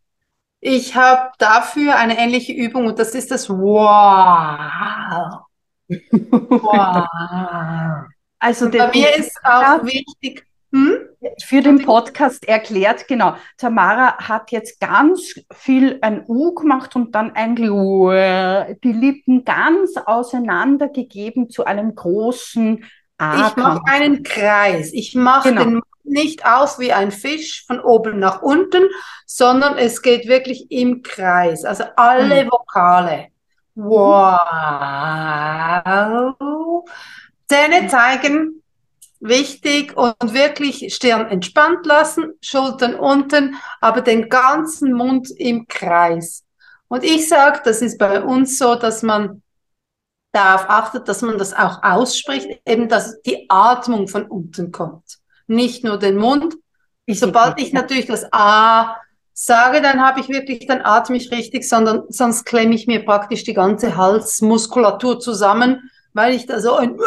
Ich 0.66 0.96
habe 0.96 1.32
dafür 1.40 1.98
eine 1.98 2.18
ähnliche 2.18 2.54
Übung 2.54 2.86
und 2.88 2.98
das 2.98 3.14
ist 3.16 3.32
das 3.32 3.50
Wow. 3.50 5.42
wow. 5.90 7.06
Also 8.40 8.72
bei 8.72 8.88
mir 8.88 9.14
ist 9.14 9.38
auch 9.44 9.84
wichtig. 9.84 10.46
Hm? 10.72 11.00
Für 11.44 11.62
den 11.62 11.84
Podcast 11.84 12.48
erklärt, 12.48 13.10
genau. 13.10 13.36
Tamara 13.58 14.18
hat 14.18 14.52
jetzt 14.52 14.80
ganz 14.80 15.36
viel 15.52 16.00
ein 16.02 16.24
U 16.30 16.54
gemacht 16.54 16.96
und 16.96 17.14
dann 17.14 17.34
eigentlich 17.36 17.70
die 18.86 18.94
Lippen 18.94 19.44
ganz 19.44 19.98
auseinandergegeben 19.98 21.50
zu 21.50 21.66
einem 21.66 21.94
großen 21.94 22.86
A. 23.24 23.48
Ich 23.48 23.56
mache 23.56 23.82
einen 23.86 24.24
Kreis. 24.24 24.92
Ich 24.94 25.16
mache 25.16 25.50
genau. 25.50 25.64
den 25.64 25.82
nicht 26.04 26.46
auf 26.46 26.80
wie 26.80 26.92
ein 26.92 27.12
Fisch 27.12 27.66
von 27.66 27.80
oben 27.80 28.20
nach 28.20 28.42
unten, 28.42 28.84
sondern 29.26 29.78
es 29.78 30.02
geht 30.02 30.28
wirklich 30.28 30.70
im 30.70 31.02
Kreis, 31.02 31.64
also 31.64 31.86
alle 31.96 32.44
mhm. 32.46 32.52
Vokale. 32.52 33.28
Wow. 33.76 34.40
Zähne 37.48 37.88
zeigen, 37.88 38.62
wichtig 39.20 39.96
und 39.96 40.34
wirklich 40.34 40.94
Stirn 40.94 41.28
entspannt 41.28 41.86
lassen, 41.86 42.34
Schultern 42.42 42.96
unten, 42.96 43.56
aber 43.80 44.02
den 44.02 44.30
ganzen 44.30 44.94
Mund 44.94 45.30
im 45.38 45.68
Kreis. 45.68 46.44
Und 46.88 47.04
ich 47.04 47.28
sage, 47.30 47.62
das 47.64 47.82
ist 47.82 47.98
bei 47.98 48.22
uns 48.22 48.58
so, 48.58 48.76
dass 48.76 49.02
man 49.02 49.43
darauf 50.34 50.66
achtet, 50.68 51.08
dass 51.08 51.22
man 51.22 51.38
das 51.38 51.54
auch 51.54 51.82
ausspricht, 51.84 52.48
eben 52.66 52.90
dass 52.90 53.22
die 53.22 53.46
Atmung 53.50 54.08
von 54.08 54.26
unten 54.26 54.72
kommt. 54.72 55.20
Nicht 55.48 55.84
nur 55.84 55.98
den 55.98 56.18
Mund. 56.18 56.56
Sobald 57.08 57.60
ich 57.62 57.72
natürlich 57.72 58.08
das 58.08 58.26
A 58.32 58.98
sage, 59.34 59.82
dann 59.82 60.02
habe 60.02 60.20
ich 60.20 60.30
wirklich, 60.30 60.66
dann 60.68 60.82
atme 60.82 61.18
ich 61.18 61.32
richtig, 61.32 61.68
sondern 61.68 62.04
sonst 62.10 62.46
klemme 62.46 62.76
ich 62.76 62.88
mir 62.88 63.06
praktisch 63.06 63.44
die 63.44 63.54
ganze 63.54 63.96
Halsmuskulatur 63.96 65.20
zusammen, 65.20 65.90
weil 66.14 66.34
ich 66.34 66.46
da 66.46 66.60
so 66.60 66.76
ein 66.76 66.98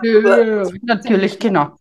Natürlich, 0.82 1.38
genau. 1.38 1.76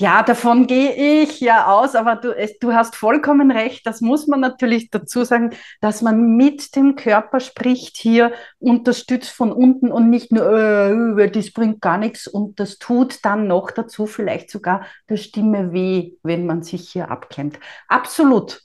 Ja, 0.00 0.22
davon 0.22 0.68
gehe 0.68 1.22
ich 1.22 1.40
ja 1.40 1.66
aus, 1.66 1.96
aber 1.96 2.14
du, 2.14 2.32
du 2.60 2.72
hast 2.72 2.94
vollkommen 2.94 3.50
recht. 3.50 3.84
Das 3.84 4.00
muss 4.00 4.28
man 4.28 4.38
natürlich 4.38 4.90
dazu 4.90 5.24
sagen, 5.24 5.50
dass 5.80 6.02
man 6.02 6.36
mit 6.36 6.76
dem 6.76 6.94
Körper 6.94 7.40
spricht, 7.40 7.96
hier 7.96 8.32
unterstützt 8.60 9.30
von 9.30 9.50
unten 9.50 9.90
und 9.90 10.08
nicht 10.08 10.30
nur, 10.30 11.18
äh, 11.18 11.30
das 11.32 11.52
bringt 11.52 11.80
gar 11.80 11.98
nichts 11.98 12.28
und 12.28 12.60
das 12.60 12.78
tut 12.78 13.24
dann 13.24 13.48
noch 13.48 13.72
dazu 13.72 14.06
vielleicht 14.06 14.50
sogar 14.50 14.86
der 15.08 15.16
Stimme 15.16 15.72
weh, 15.72 16.12
wenn 16.22 16.46
man 16.46 16.62
sich 16.62 16.90
hier 16.90 17.10
abklemmt. 17.10 17.58
Absolut. 17.88 18.62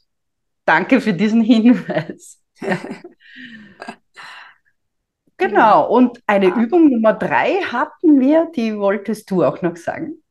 Danke 0.66 1.02
für 1.02 1.13
diesen 1.13 1.42
Hinweis. 1.42 2.42
Genau, 5.38 5.90
und 5.90 6.22
eine 6.28 6.48
Übung 6.48 6.90
Nummer 6.90 7.13
drei 7.13 7.56
hatten 7.63 8.20
wir, 8.20 8.50
die 8.56 8.78
wolltest 8.78 9.30
du 9.30 9.44
auch 9.44 9.62
noch 9.62 9.75
sagen. 9.75 10.23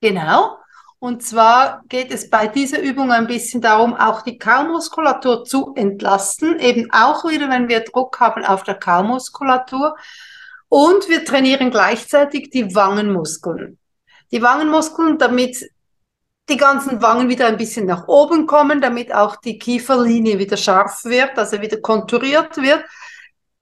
Genau. 0.00 0.58
Und 0.98 1.22
zwar 1.22 1.82
geht 1.88 2.10
es 2.10 2.30
bei 2.30 2.46
dieser 2.46 2.80
Übung 2.80 3.12
ein 3.12 3.26
bisschen 3.26 3.60
darum, 3.60 3.94
auch 3.94 4.22
die 4.22 4.38
Kaumuskulatur 4.38 5.44
zu 5.44 5.74
entlasten, 5.76 6.58
eben 6.58 6.90
auch 6.90 7.24
wieder, 7.28 7.50
wenn 7.50 7.68
wir 7.68 7.80
Druck 7.80 8.18
haben 8.18 8.44
auf 8.44 8.62
der 8.64 8.76
Kaumuskulatur. 8.76 9.96
Und 10.68 11.08
wir 11.08 11.24
trainieren 11.24 11.70
gleichzeitig 11.70 12.50
die 12.50 12.74
Wangenmuskeln. 12.74 13.78
Die 14.32 14.42
Wangenmuskeln, 14.42 15.18
damit 15.18 15.70
die 16.48 16.56
ganzen 16.56 17.02
Wangen 17.02 17.28
wieder 17.28 17.46
ein 17.46 17.56
bisschen 17.56 17.86
nach 17.86 18.08
oben 18.08 18.46
kommen, 18.46 18.80
damit 18.80 19.12
auch 19.12 19.36
die 19.36 19.58
Kieferlinie 19.58 20.38
wieder 20.38 20.56
scharf 20.56 21.04
wird, 21.04 21.38
also 21.38 21.60
wieder 21.60 21.80
konturiert 21.80 22.56
wird, 22.56 22.84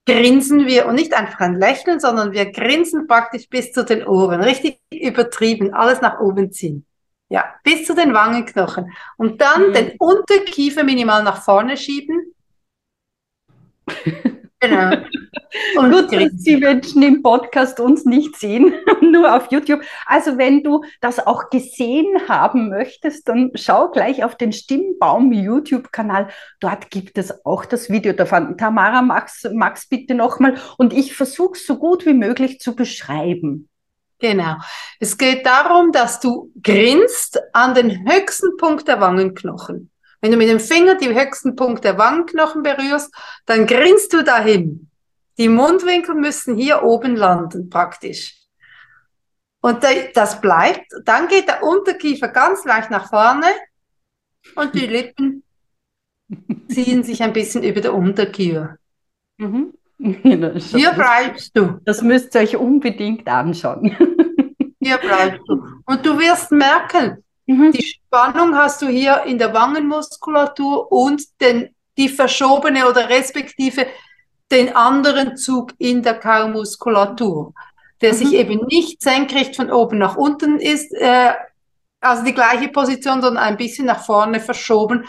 grinsen 0.05 0.65
wir 0.65 0.85
und 0.85 0.95
nicht 0.95 1.13
einfach 1.13 1.39
ein 1.39 1.59
Lächeln, 1.59 1.99
sondern 1.99 2.31
wir 2.31 2.51
grinsen 2.51 3.07
praktisch 3.07 3.49
bis 3.49 3.71
zu 3.71 3.83
den 3.83 4.05
Ohren, 4.05 4.41
richtig 4.41 4.79
übertrieben, 4.91 5.73
alles 5.73 6.01
nach 6.01 6.19
oben 6.19 6.51
ziehen. 6.51 6.85
Ja, 7.29 7.55
bis 7.63 7.85
zu 7.85 7.95
den 7.95 8.13
Wangenknochen. 8.13 8.93
Und 9.17 9.41
dann 9.41 9.69
mhm. 9.69 9.73
den 9.73 9.91
Unterkiefer 9.97 10.83
minimal 10.83 11.23
nach 11.23 11.41
vorne 11.41 11.75
schieben. 11.75 12.33
genau. 14.59 14.97
Und 15.77 15.91
Gut, 15.91 16.13
dass 16.13 16.35
die 16.37 16.57
Menschen 16.57 17.03
im 17.03 17.21
Podcast 17.21 17.79
uns 17.79 18.05
nicht 18.05 18.35
sehen, 18.35 18.73
nur 19.01 19.35
auf 19.35 19.51
YouTube. 19.51 19.81
Also 20.05 20.37
wenn 20.37 20.63
du 20.63 20.83
das 21.01 21.25
auch 21.25 21.49
gesehen 21.49 22.27
haben 22.27 22.69
möchtest, 22.69 23.27
dann 23.27 23.51
schau 23.55 23.89
gleich 23.89 24.23
auf 24.23 24.35
den 24.35 24.51
Stimmbaum 24.51 25.31
YouTube-Kanal. 25.31 26.29
Dort 26.59 26.89
gibt 26.89 27.17
es 27.17 27.45
auch 27.45 27.65
das 27.65 27.89
Video 27.89 28.13
davon. 28.13 28.57
Tamara, 28.57 29.01
mag's, 29.01 29.45
mag's 29.53 29.87
bitte 29.87 30.15
nochmal. 30.15 30.55
Und 30.77 30.93
ich 30.93 31.15
versuche 31.15 31.53
es 31.53 31.65
so 31.65 31.77
gut 31.77 32.05
wie 32.05 32.13
möglich 32.13 32.59
zu 32.59 32.75
beschreiben. 32.75 33.69
Genau. 34.19 34.55
Es 34.99 35.17
geht 35.17 35.45
darum, 35.45 35.91
dass 35.91 36.19
du 36.19 36.51
grinst 36.61 37.39
an 37.53 37.75
den 37.75 38.09
höchsten 38.09 38.57
Punkt 38.57 38.87
der 38.87 39.01
Wangenknochen. 39.01 39.91
Wenn 40.21 40.31
du 40.31 40.37
mit 40.37 40.49
dem 40.49 40.59
Finger 40.59 40.95
die 40.95 41.13
höchsten 41.13 41.55
Punkt 41.55 41.83
der 41.83 41.97
Wangenknochen 41.97 42.63
berührst, 42.63 43.13
dann 43.45 43.67
grinst 43.67 44.13
du 44.13 44.23
dahin. 44.23 44.89
Die 45.37 45.49
Mundwinkel 45.49 46.15
müssen 46.15 46.55
hier 46.55 46.83
oben 46.83 47.15
landen, 47.15 47.69
praktisch. 47.69 48.35
Und 49.61 49.83
das 50.13 50.41
bleibt. 50.41 50.85
Dann 51.03 51.27
geht 51.27 51.47
der 51.47 51.63
Unterkiefer 51.63 52.27
ganz 52.27 52.65
leicht 52.65 52.91
nach 52.91 53.09
vorne 53.09 53.47
und 54.55 54.75
die 54.75 54.85
Lippen 54.85 55.43
ziehen 56.69 57.03
sich 57.03 57.23
ein 57.23 57.33
bisschen 57.33 57.63
über 57.63 57.81
der 57.81 57.93
Unterkiefer. 57.93 58.77
Mhm. 59.37 59.73
Hier 59.97 60.91
bleibst 60.91 61.57
du. 61.57 61.79
Das 61.83 62.01
müsst 62.01 62.35
ihr 62.35 62.41
euch 62.41 62.55
unbedingt 62.57 63.27
anschauen. 63.27 63.95
Hier 64.79 64.97
bleibst 64.97 65.41
du. 65.47 65.63
Und 65.85 66.05
du 66.05 66.19
wirst 66.19 66.51
merken, 66.51 67.23
mhm. 67.47 67.71
die 67.71 67.83
Spannung 67.83 68.55
hast 68.55 68.81
du 68.81 68.87
hier 68.87 69.23
in 69.23 69.39
der 69.39 69.51
Wangenmuskulatur 69.53 70.91
und 70.91 71.23
den, 71.41 71.73
die 71.97 72.09
verschobene 72.09 72.87
oder 72.87 73.09
respektive 73.09 73.87
den 74.51 74.75
anderen 74.75 75.37
Zug 75.37 75.73
in 75.77 76.03
der 76.03 76.15
Kaumuskulatur, 76.15 77.53
der 78.01 78.13
mhm. 78.13 78.17
sich 78.17 78.33
eben 78.33 78.65
nicht 78.67 79.01
senkrecht 79.01 79.55
von 79.55 79.71
oben 79.71 79.97
nach 79.97 80.17
unten 80.17 80.59
ist, 80.59 80.93
äh, 80.93 81.33
also 81.99 82.23
die 82.23 82.33
gleiche 82.33 82.69
Position, 82.69 83.21
sondern 83.21 83.43
ein 83.43 83.57
bisschen 83.57 83.85
nach 83.85 84.05
vorne 84.05 84.39
verschoben, 84.39 85.05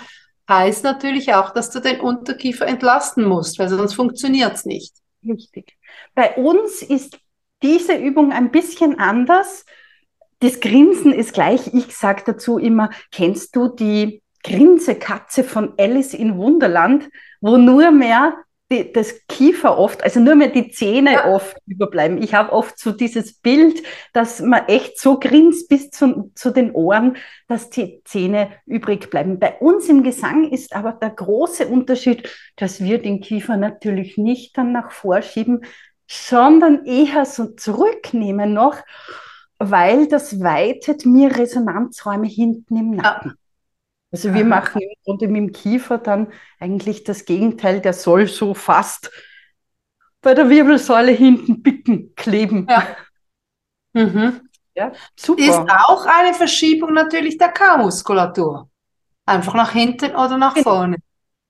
heißt 0.48 0.84
natürlich 0.84 1.34
auch, 1.34 1.50
dass 1.50 1.70
du 1.70 1.80
den 1.80 2.00
Unterkiefer 2.00 2.66
entlasten 2.66 3.24
musst, 3.24 3.58
weil 3.58 3.68
sonst 3.68 3.94
funktioniert 3.94 4.54
es 4.54 4.64
nicht. 4.64 4.94
Richtig. 5.26 5.76
Bei 6.14 6.34
uns 6.36 6.82
ist 6.82 7.18
diese 7.62 7.96
Übung 7.96 8.32
ein 8.32 8.50
bisschen 8.50 8.98
anders. 8.98 9.64
Das 10.38 10.60
Grinsen 10.60 11.12
ist 11.12 11.32
gleich. 11.32 11.74
Ich 11.74 11.96
sage 11.96 12.22
dazu 12.26 12.58
immer, 12.58 12.90
kennst 13.10 13.56
du 13.56 13.68
die 13.68 14.22
Grinsekatze 14.44 15.42
von 15.42 15.74
Alice 15.78 16.14
in 16.14 16.36
Wunderland, 16.36 17.08
wo 17.40 17.56
nur 17.56 17.90
mehr 17.90 18.36
die, 18.70 18.92
das 18.92 19.26
Kiefer 19.28 19.78
oft, 19.78 20.02
also 20.02 20.18
nur 20.18 20.34
mehr 20.34 20.48
die 20.48 20.70
Zähne 20.70 21.12
ja. 21.12 21.32
oft 21.32 21.56
überbleiben. 21.66 22.20
Ich 22.20 22.34
habe 22.34 22.52
oft 22.52 22.78
so 22.78 22.90
dieses 22.90 23.34
Bild, 23.34 23.82
dass 24.12 24.40
man 24.40 24.66
echt 24.66 24.98
so 24.98 25.20
grinst 25.20 25.68
bis 25.68 25.90
zu, 25.90 26.32
zu 26.34 26.50
den 26.50 26.72
Ohren, 26.72 27.16
dass 27.46 27.70
die 27.70 28.02
Zähne 28.04 28.50
übrig 28.66 29.08
bleiben. 29.08 29.38
Bei 29.38 29.56
uns 29.58 29.88
im 29.88 30.02
Gesang 30.02 30.50
ist 30.50 30.74
aber 30.74 30.92
der 30.92 31.10
große 31.10 31.68
Unterschied, 31.68 32.28
dass 32.56 32.80
wir 32.80 33.00
den 33.00 33.20
Kiefer 33.20 33.56
natürlich 33.56 34.18
nicht 34.18 34.58
dann 34.58 34.72
nach 34.72 34.90
vorschieben, 34.90 35.64
sondern 36.08 36.84
eher 36.84 37.24
so 37.24 37.46
zurücknehmen 37.46 38.52
noch, 38.52 38.78
weil 39.58 40.08
das 40.08 40.40
weitet 40.40 41.06
mir 41.06 41.36
Resonanzräume 41.36 42.26
hinten 42.26 42.76
im 42.76 42.90
Nacken. 42.90 43.30
Ja. 43.30 43.36
Also 44.16 44.32
wir 44.32 44.46
machen 44.46 44.80
im 44.80 44.94
Grunde 45.04 45.28
mit 45.28 45.36
dem 45.36 45.52
Kiefer 45.52 45.98
dann 45.98 46.28
eigentlich 46.58 47.04
das 47.04 47.26
Gegenteil, 47.26 47.82
der 47.82 47.92
soll 47.92 48.26
so 48.28 48.54
fast 48.54 49.10
bei 50.22 50.32
der 50.32 50.48
Wirbelsäule 50.48 51.12
hinten 51.12 51.62
bicken, 51.62 52.14
kleben. 52.16 52.66
Ja. 52.70 52.86
Mhm. 53.92 54.40
ja, 54.74 54.92
super. 55.14 55.42
Ist 55.42 55.58
auch 55.58 56.06
eine 56.06 56.32
Verschiebung 56.32 56.94
natürlich 56.94 57.36
der 57.36 57.48
K-Muskulatur. 57.48 58.70
Einfach 59.26 59.52
nach 59.52 59.72
hinten 59.72 60.16
oder 60.16 60.38
nach 60.38 60.56
vorne. 60.56 60.96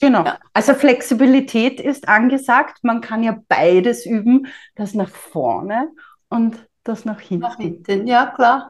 Genau. 0.00 0.24
Ja. 0.24 0.38
Also 0.52 0.74
Flexibilität 0.74 1.80
ist 1.80 2.08
angesagt. 2.08 2.82
Man 2.82 3.00
kann 3.00 3.22
ja 3.22 3.38
beides 3.46 4.06
üben, 4.06 4.48
das 4.74 4.94
nach 4.94 5.10
vorne 5.10 5.92
und 6.28 6.68
das 6.82 7.04
nach 7.04 7.20
hinten. 7.20 7.42
Nach 7.42 7.56
hinten, 7.58 8.08
ja 8.08 8.26
klar. 8.26 8.68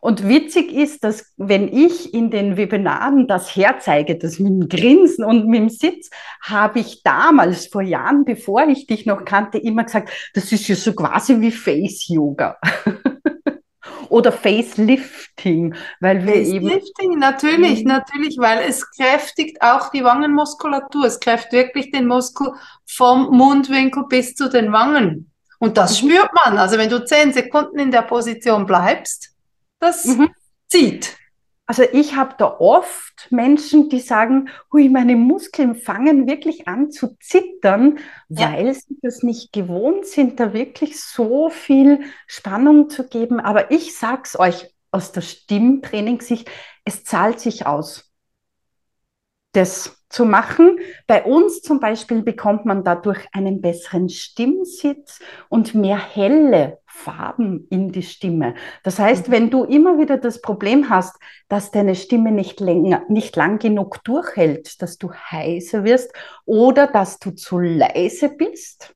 Und 0.00 0.28
witzig 0.28 0.72
ist, 0.72 1.04
dass 1.04 1.32
wenn 1.36 1.66
ich 1.68 2.12
in 2.12 2.30
den 2.30 2.56
Webinaren 2.56 3.26
das 3.26 3.54
herzeige, 3.56 4.16
das 4.16 4.38
mit 4.38 4.52
dem 4.52 4.68
Grinsen 4.68 5.24
und 5.24 5.46
mit 5.46 5.60
dem 5.60 5.68
Sitz, 5.68 6.10
habe 6.42 6.80
ich 6.80 7.02
damals 7.02 7.66
vor 7.66 7.82
Jahren, 7.82 8.24
bevor 8.24 8.66
ich 8.68 8.86
dich 8.86 9.06
noch 9.06 9.24
kannte, 9.24 9.58
immer 9.58 9.84
gesagt, 9.84 10.10
das 10.34 10.52
ist 10.52 10.68
ja 10.68 10.76
so 10.76 10.92
quasi 10.92 11.40
wie 11.40 11.50
Face 11.50 12.08
Yoga. 12.08 12.58
Oder 14.10 14.30
Facelifting, 14.30 15.74
weil 16.00 16.26
wir 16.26 16.36
eben. 16.36 16.68
Facelifting, 16.68 17.18
natürlich, 17.18 17.84
mhm. 17.84 17.88
natürlich, 17.88 18.36
weil 18.38 18.58
es 18.68 18.90
kräftigt 18.90 19.60
auch 19.62 19.90
die 19.90 20.04
Wangenmuskulatur. 20.04 21.06
Es 21.06 21.18
kräftigt 21.18 21.52
wirklich 21.52 21.90
den 21.90 22.06
Muskel 22.06 22.52
vom 22.86 23.36
Mundwinkel 23.36 24.04
bis 24.08 24.34
zu 24.34 24.48
den 24.48 24.72
Wangen. 24.72 25.30
Und 25.58 25.78
das 25.78 26.02
mhm. 26.02 26.10
spürt 26.10 26.30
man. 26.44 26.58
Also 26.58 26.78
wenn 26.78 26.90
du 26.90 27.04
zehn 27.04 27.32
Sekunden 27.32 27.78
in 27.78 27.90
der 27.90 28.02
Position 28.02 28.66
bleibst, 28.66 29.33
das 29.84 30.04
mhm. 30.04 30.30
zieht. 30.68 31.16
Also 31.66 31.82
ich 31.82 32.14
habe 32.14 32.34
da 32.36 32.58
oft 32.58 33.28
Menschen, 33.30 33.88
die 33.88 34.00
sagen, 34.00 34.50
hui, 34.70 34.90
meine 34.90 35.16
Muskeln 35.16 35.74
fangen 35.76 36.26
wirklich 36.26 36.68
an 36.68 36.90
zu 36.90 37.16
zittern, 37.20 37.98
ja. 38.28 38.52
weil 38.52 38.74
sie 38.74 38.98
das 39.00 39.22
nicht 39.22 39.52
gewohnt 39.52 40.04
sind, 40.06 40.40
da 40.40 40.52
wirklich 40.52 41.00
so 41.00 41.48
viel 41.48 42.00
Spannung 42.26 42.90
zu 42.90 43.08
geben. 43.08 43.40
Aber 43.40 43.70
ich 43.70 43.96
sag's 43.96 44.38
euch 44.38 44.74
aus 44.90 45.12
der 45.12 45.22
Stimmtrainingssicht, 45.22 46.50
es 46.84 47.04
zahlt 47.04 47.40
sich 47.40 47.66
aus. 47.66 48.13
Das 49.54 50.04
zu 50.08 50.24
machen. 50.24 50.78
Bei 51.06 51.24
uns 51.24 51.60
zum 51.60 51.80
Beispiel 51.80 52.22
bekommt 52.22 52.64
man 52.64 52.84
dadurch 52.84 53.26
einen 53.32 53.60
besseren 53.60 54.08
Stimmsitz 54.08 55.18
und 55.48 55.74
mehr 55.74 55.98
helle 55.98 56.78
Farben 56.86 57.66
in 57.70 57.90
die 57.90 58.02
Stimme. 58.02 58.54
Das 58.84 59.00
heißt, 59.00 59.30
wenn 59.30 59.50
du 59.50 59.64
immer 59.64 59.98
wieder 59.98 60.16
das 60.16 60.40
Problem 60.40 60.88
hast, 60.88 61.16
dass 61.48 61.72
deine 61.72 61.96
Stimme 61.96 62.30
nicht, 62.30 62.60
länger, 62.60 63.02
nicht 63.08 63.34
lang 63.34 63.58
genug 63.58 64.04
durchhält, 64.04 64.80
dass 64.80 64.98
du 64.98 65.12
heißer 65.12 65.82
wirst 65.82 66.12
oder 66.44 66.86
dass 66.86 67.18
du 67.18 67.32
zu 67.32 67.58
leise 67.58 68.28
bist, 68.28 68.94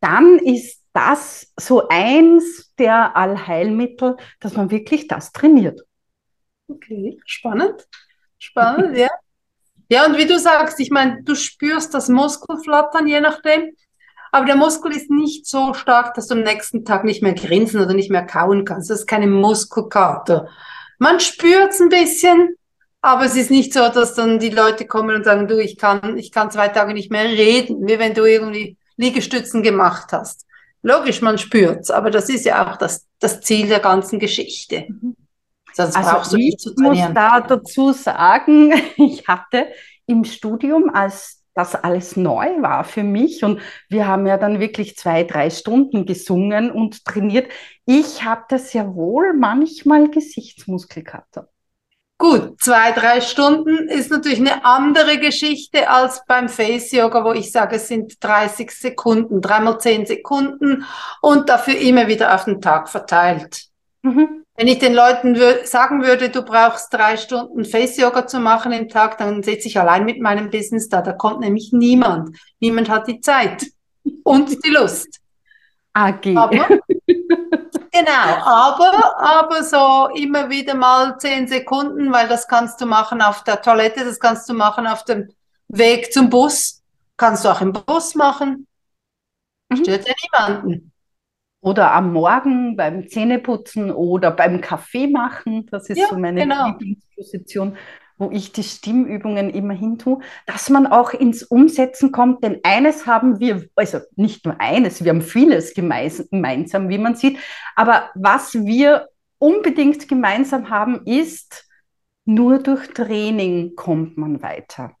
dann 0.00 0.38
ist 0.38 0.84
das 0.92 1.52
so 1.58 1.88
eins 1.88 2.72
der 2.78 3.16
Allheilmittel, 3.16 4.16
dass 4.38 4.54
man 4.54 4.70
wirklich 4.70 5.08
das 5.08 5.32
trainiert. 5.32 5.80
Okay, 6.68 7.18
spannend. 7.24 7.88
Spannend, 8.38 8.96
ja. 8.96 9.08
Ja, 9.88 10.06
und 10.06 10.18
wie 10.18 10.26
du 10.26 10.38
sagst, 10.38 10.78
ich 10.80 10.90
meine, 10.90 11.22
du 11.22 11.34
spürst 11.34 11.94
das 11.94 12.08
Muskelflattern, 12.08 13.06
je 13.06 13.20
nachdem. 13.20 13.72
Aber 14.30 14.44
der 14.44 14.56
Muskel 14.56 14.92
ist 14.92 15.10
nicht 15.10 15.46
so 15.46 15.72
stark, 15.72 16.14
dass 16.14 16.26
du 16.26 16.34
am 16.34 16.42
nächsten 16.42 16.84
Tag 16.84 17.04
nicht 17.04 17.22
mehr 17.22 17.34
grinsen 17.34 17.80
oder 17.80 17.94
nicht 17.94 18.10
mehr 18.10 18.26
kauen 18.26 18.66
kannst. 18.66 18.90
Das 18.90 19.00
ist 19.00 19.06
keine 19.06 19.26
Muskelkater. 19.26 20.48
Man 20.98 21.20
spürt 21.20 21.70
es 21.70 21.80
ein 21.80 21.88
bisschen, 21.88 22.56
aber 23.00 23.24
es 23.24 23.36
ist 23.36 23.50
nicht 23.50 23.72
so, 23.72 23.88
dass 23.88 24.14
dann 24.14 24.38
die 24.38 24.50
Leute 24.50 24.86
kommen 24.86 25.16
und 25.16 25.24
sagen, 25.24 25.48
du, 25.48 25.58
ich 25.58 25.78
kann, 25.78 26.18
ich 26.18 26.32
kann 26.32 26.50
zwei 26.50 26.68
Tage 26.68 26.92
nicht 26.92 27.10
mehr 27.10 27.24
reden, 27.24 27.86
wie 27.86 27.98
wenn 27.98 28.12
du 28.12 28.26
irgendwie 28.26 28.76
Liegestützen 28.96 29.62
gemacht 29.62 30.12
hast. 30.12 30.44
Logisch, 30.82 31.22
man 31.22 31.38
spürt's, 31.38 31.90
aber 31.90 32.10
das 32.10 32.28
ist 32.28 32.44
ja 32.44 32.70
auch 32.70 32.76
das, 32.76 33.06
das 33.20 33.40
Ziel 33.40 33.68
der 33.68 33.80
ganzen 33.80 34.18
Geschichte. 34.18 34.86
Mhm. 34.88 35.16
Sonst 35.78 35.96
also 35.96 36.10
brauchst 36.10 36.32
du 36.32 36.36
nicht 36.38 36.60
zu 36.60 36.74
trainieren. 36.74 36.94
Ich 36.94 37.04
muss 37.04 37.14
da 37.14 37.40
dazu 37.40 37.92
sagen, 37.92 38.74
ich 38.96 39.28
hatte 39.28 39.68
im 40.06 40.24
Studium, 40.24 40.90
als 40.92 41.44
das 41.54 41.76
alles 41.76 42.16
neu 42.16 42.60
war 42.62 42.82
für 42.82 43.04
mich 43.04 43.44
und 43.44 43.60
wir 43.88 44.08
haben 44.08 44.26
ja 44.26 44.38
dann 44.38 44.58
wirklich 44.58 44.96
zwei, 44.96 45.22
drei 45.22 45.50
Stunden 45.50 46.04
gesungen 46.04 46.72
und 46.72 47.04
trainiert. 47.04 47.50
Ich 47.84 48.24
hatte 48.24 48.58
sehr 48.58 48.94
wohl 48.94 49.34
manchmal 49.34 50.10
Gesichtsmuskelkater. 50.10 51.48
Gut, 52.16 52.60
zwei, 52.60 52.90
drei 52.90 53.20
Stunden 53.20 53.88
ist 53.88 54.10
natürlich 54.10 54.40
eine 54.40 54.64
andere 54.64 55.18
Geschichte 55.18 55.88
als 55.88 56.24
beim 56.26 56.48
Face 56.48 56.90
Yoga, 56.90 57.24
wo 57.24 57.32
ich 57.32 57.52
sage, 57.52 57.76
es 57.76 57.86
sind 57.86 58.22
30 58.22 58.72
Sekunden, 58.72 59.40
dreimal 59.40 59.78
zehn 59.78 60.06
Sekunden 60.06 60.84
und 61.22 61.48
dafür 61.48 61.78
immer 61.78 62.08
wieder 62.08 62.34
auf 62.34 62.46
den 62.46 62.60
Tag 62.60 62.88
verteilt. 62.88 63.67
Mhm. 64.08 64.44
Wenn 64.56 64.66
ich 64.66 64.78
den 64.78 64.94
Leuten 64.94 65.36
wür 65.36 65.66
sagen 65.66 66.02
würde, 66.02 66.30
du 66.30 66.42
brauchst 66.42 66.92
drei 66.92 67.16
Stunden 67.16 67.64
Face-Yoga 67.64 68.26
zu 68.26 68.40
machen 68.40 68.72
im 68.72 68.88
Tag, 68.88 69.18
dann 69.18 69.42
sitze 69.42 69.68
ich 69.68 69.78
allein 69.78 70.04
mit 70.04 70.20
meinem 70.20 70.50
Business 70.50 70.88
da. 70.88 71.00
Da 71.00 71.12
kommt 71.12 71.40
nämlich 71.40 71.70
niemand. 71.72 72.36
Niemand 72.58 72.88
hat 72.88 73.06
die 73.06 73.20
Zeit 73.20 73.66
und 74.24 74.64
die 74.64 74.70
Lust. 74.70 75.20
AG. 75.92 76.36
Aber, 76.36 76.50
genau, 77.06 78.34
aber, 78.44 79.20
aber 79.20 79.62
so 79.62 80.08
immer 80.16 80.48
wieder 80.50 80.74
mal 80.74 81.18
zehn 81.18 81.46
Sekunden, 81.46 82.12
weil 82.12 82.28
das 82.28 82.48
kannst 82.48 82.80
du 82.80 82.86
machen 82.86 83.22
auf 83.22 83.44
der 83.44 83.62
Toilette, 83.62 84.04
das 84.04 84.18
kannst 84.18 84.48
du 84.48 84.54
machen 84.54 84.86
auf 84.86 85.04
dem 85.04 85.28
Weg 85.68 86.12
zum 86.12 86.30
Bus, 86.30 86.82
kannst 87.16 87.44
du 87.44 87.50
auch 87.50 87.60
im 87.60 87.72
Bus 87.72 88.14
machen. 88.14 88.66
Mhm. 89.68 89.76
Stört 89.76 90.08
ja 90.08 90.14
niemanden. 90.22 90.92
Oder 91.60 91.92
am 91.92 92.12
Morgen 92.12 92.76
beim 92.76 93.08
Zähneputzen 93.08 93.90
oder 93.90 94.30
beim 94.30 94.60
Kaffee 94.60 95.08
machen. 95.08 95.66
Das 95.70 95.88
ist 95.90 95.98
ja, 95.98 96.06
so 96.08 96.18
meine 96.18 96.40
genau. 96.42 96.68
Lieblingsposition, 96.68 97.76
wo 98.16 98.30
ich 98.30 98.52
die 98.52 98.62
Stimmübungen 98.62 99.50
immer 99.50 99.74
hin 99.74 99.98
tue, 99.98 100.20
dass 100.46 100.70
man 100.70 100.86
auch 100.86 101.12
ins 101.12 101.42
Umsetzen 101.42 102.12
kommt. 102.12 102.44
Denn 102.44 102.60
eines 102.62 103.06
haben 103.06 103.40
wir, 103.40 103.68
also 103.74 103.98
nicht 104.14 104.44
nur 104.44 104.60
eines, 104.60 105.02
wir 105.02 105.10
haben 105.10 105.22
vieles 105.22 105.74
gemeinsam, 105.74 106.88
wie 106.88 106.98
man 106.98 107.16
sieht. 107.16 107.38
Aber 107.74 108.10
was 108.14 108.54
wir 108.54 109.08
unbedingt 109.38 110.08
gemeinsam 110.08 110.70
haben, 110.70 111.04
ist, 111.06 111.68
nur 112.24 112.58
durch 112.62 112.88
Training 112.88 113.74
kommt 113.74 114.18
man 114.18 114.42
weiter. 114.42 114.92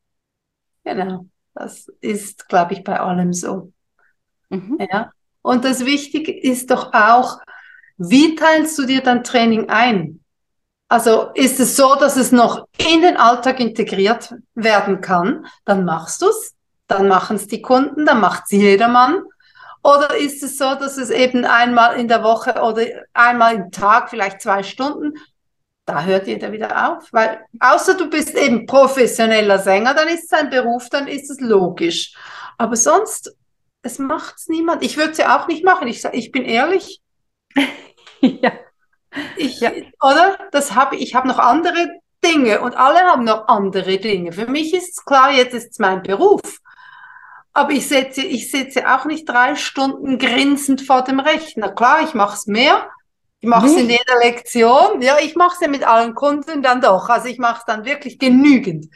Genau, 0.84 1.26
das 1.54 1.88
ist, 2.00 2.48
glaube 2.48 2.72
ich, 2.72 2.82
bei 2.82 2.98
allem 2.98 3.32
so. 3.32 3.72
Mhm. 4.48 4.78
Ja. 4.90 5.12
Und 5.42 5.64
das 5.64 5.84
Wichtige 5.84 6.36
ist 6.38 6.70
doch 6.70 6.92
auch, 6.92 7.38
wie 7.96 8.34
teilst 8.34 8.78
du 8.78 8.84
dir 8.84 9.02
dein 9.02 9.24
Training 9.24 9.68
ein? 9.68 10.20
Also 10.88 11.30
ist 11.34 11.60
es 11.60 11.76
so, 11.76 11.94
dass 11.96 12.16
es 12.16 12.32
noch 12.32 12.66
in 12.78 13.02
den 13.02 13.16
Alltag 13.16 13.60
integriert 13.60 14.34
werden 14.54 15.00
kann, 15.00 15.46
dann 15.64 15.84
machst 15.84 16.22
du 16.22 16.26
es, 16.28 16.54
dann 16.86 17.08
machen 17.08 17.36
es 17.36 17.46
die 17.46 17.60
Kunden, 17.60 18.06
dann 18.06 18.20
macht 18.20 18.44
es 18.44 18.52
jedermann. 18.52 19.22
Oder 19.82 20.16
ist 20.16 20.42
es 20.42 20.56
so, 20.56 20.74
dass 20.74 20.96
es 20.96 21.10
eben 21.10 21.44
einmal 21.44 21.98
in 22.00 22.08
der 22.08 22.22
Woche 22.22 22.60
oder 22.62 22.82
einmal 23.12 23.54
im 23.54 23.70
Tag, 23.70 24.10
vielleicht 24.10 24.40
zwei 24.40 24.62
Stunden, 24.62 25.14
da 25.84 26.02
hört 26.02 26.26
jeder 26.26 26.52
wieder 26.52 26.90
auf. 26.90 27.12
Weil 27.12 27.40
außer 27.60 27.94
du 27.94 28.08
bist 28.08 28.34
eben 28.34 28.66
professioneller 28.66 29.58
Sänger, 29.58 29.94
dann 29.94 30.08
ist 30.08 30.24
es 30.24 30.38
ein 30.38 30.50
Beruf, 30.50 30.88
dann 30.88 31.06
ist 31.06 31.30
es 31.30 31.40
logisch. 31.40 32.14
Aber 32.56 32.76
sonst 32.76 33.34
es 33.82 33.98
macht's 33.98 34.48
niemand. 34.48 34.82
Ich 34.82 34.96
würde 34.96 35.12
es 35.12 35.18
ja 35.18 35.38
auch 35.38 35.48
nicht 35.48 35.64
machen. 35.64 35.88
Ich, 35.88 36.04
ich 36.04 36.32
bin 36.32 36.44
ehrlich. 36.44 37.00
ja. 38.20 38.52
Ich, 39.36 39.60
ja. 39.60 39.72
Oder? 40.02 40.38
Das 40.52 40.74
habe 40.74 40.96
ich 40.96 41.14
habe 41.14 41.28
noch 41.28 41.38
andere 41.38 41.88
Dinge 42.24 42.60
und 42.60 42.76
alle 42.76 43.00
haben 43.00 43.24
noch 43.24 43.48
andere 43.48 43.98
Dinge. 43.98 44.32
Für 44.32 44.46
mich 44.46 44.74
ist 44.74 44.98
es 44.98 45.04
klar, 45.04 45.32
jetzt 45.32 45.54
ist 45.54 45.72
es 45.72 45.78
mein 45.78 46.02
Beruf. 46.02 46.40
Aber 47.52 47.72
ich 47.72 47.88
sitze, 47.88 48.22
ich 48.22 48.50
sitze 48.50 48.92
auch 48.92 49.04
nicht 49.04 49.28
drei 49.28 49.56
Stunden 49.56 50.18
grinsend 50.18 50.82
vor 50.82 51.02
dem 51.02 51.18
Rechner. 51.18 51.70
Klar, 51.70 52.02
ich 52.02 52.14
mache 52.14 52.36
es 52.36 52.46
mehr. 52.46 52.88
Ich 53.40 53.48
mache 53.48 53.66
es 53.66 53.76
in 53.76 53.88
jeder 53.88 54.18
Lektion. 54.22 55.00
Ja, 55.00 55.16
ich 55.22 55.36
mache 55.36 55.54
es 55.54 55.60
ja 55.60 55.68
mit 55.68 55.86
allen 55.86 56.14
Kunden 56.14 56.62
dann 56.62 56.80
doch. 56.80 57.08
Also 57.08 57.28
ich 57.28 57.38
mache 57.38 57.60
es 57.60 57.64
dann 57.64 57.84
wirklich 57.84 58.18
genügend. 58.18 58.86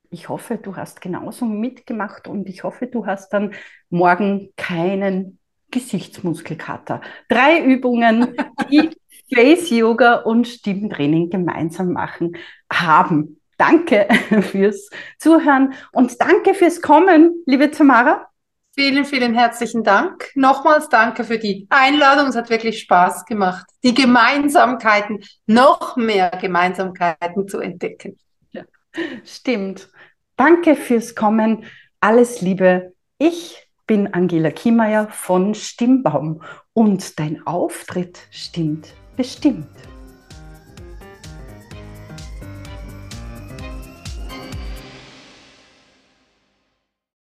Ich 0.10 0.28
hoffe, 0.28 0.58
du 0.58 0.76
hast 0.76 1.00
genauso 1.00 1.46
mitgemacht 1.46 2.28
und 2.28 2.50
ich 2.50 2.66
hoffe, 2.66 2.88
du 2.88 3.06
hast 3.06 3.32
dann 3.32 3.54
morgen 3.90 4.52
keinen 4.58 5.40
Gesichtsmuskelkater. 5.72 7.02
Drei 7.30 7.64
Übungen, 7.64 8.36
die 8.70 8.90
Face 9.34 9.70
Yoga 9.70 10.16
und 10.16 10.48
Stimmtraining 10.48 11.30
gemeinsam 11.30 11.94
machen 11.94 12.36
haben. 12.72 13.40
Danke 13.58 14.08
fürs 14.52 14.90
Zuhören 15.18 15.74
und 15.92 16.20
danke 16.20 16.54
fürs 16.54 16.82
Kommen, 16.82 17.44
liebe 17.46 17.72
Tamara. 17.72 18.28
Vielen, 18.74 19.04
vielen 19.04 19.34
herzlichen 19.34 19.84
Dank. 19.84 20.32
Nochmals 20.34 20.88
danke 20.88 21.26
für 21.26 21.38
die 21.38 21.68
Einladung. 21.70 22.28
Es 22.28 22.36
hat 22.38 22.50
wirklich 22.50 22.80
Spaß 22.80 23.26
gemacht, 23.26 23.66
die 23.84 23.94
Gemeinsamkeiten, 23.94 25.20
noch 25.46 25.98
mehr 25.98 26.30
Gemeinsamkeiten 26.30 27.50
zu 27.50 27.60
entdecken. 27.60 28.18
Ja, 28.52 28.64
stimmt. 29.26 29.90
Danke 30.38 30.76
fürs 30.76 31.16
Kommen. 31.16 31.66
Alles 32.00 32.42
Liebe. 32.42 32.94
Ich 33.18 33.71
bin 33.92 34.14
Angela 34.14 34.52
Kiemeier 34.52 35.10
von 35.10 35.54
Stimmbaum 35.54 36.42
und 36.72 37.20
dein 37.20 37.46
Auftritt 37.46 38.20
stimmt 38.32 38.94
bestimmt. 39.18 39.68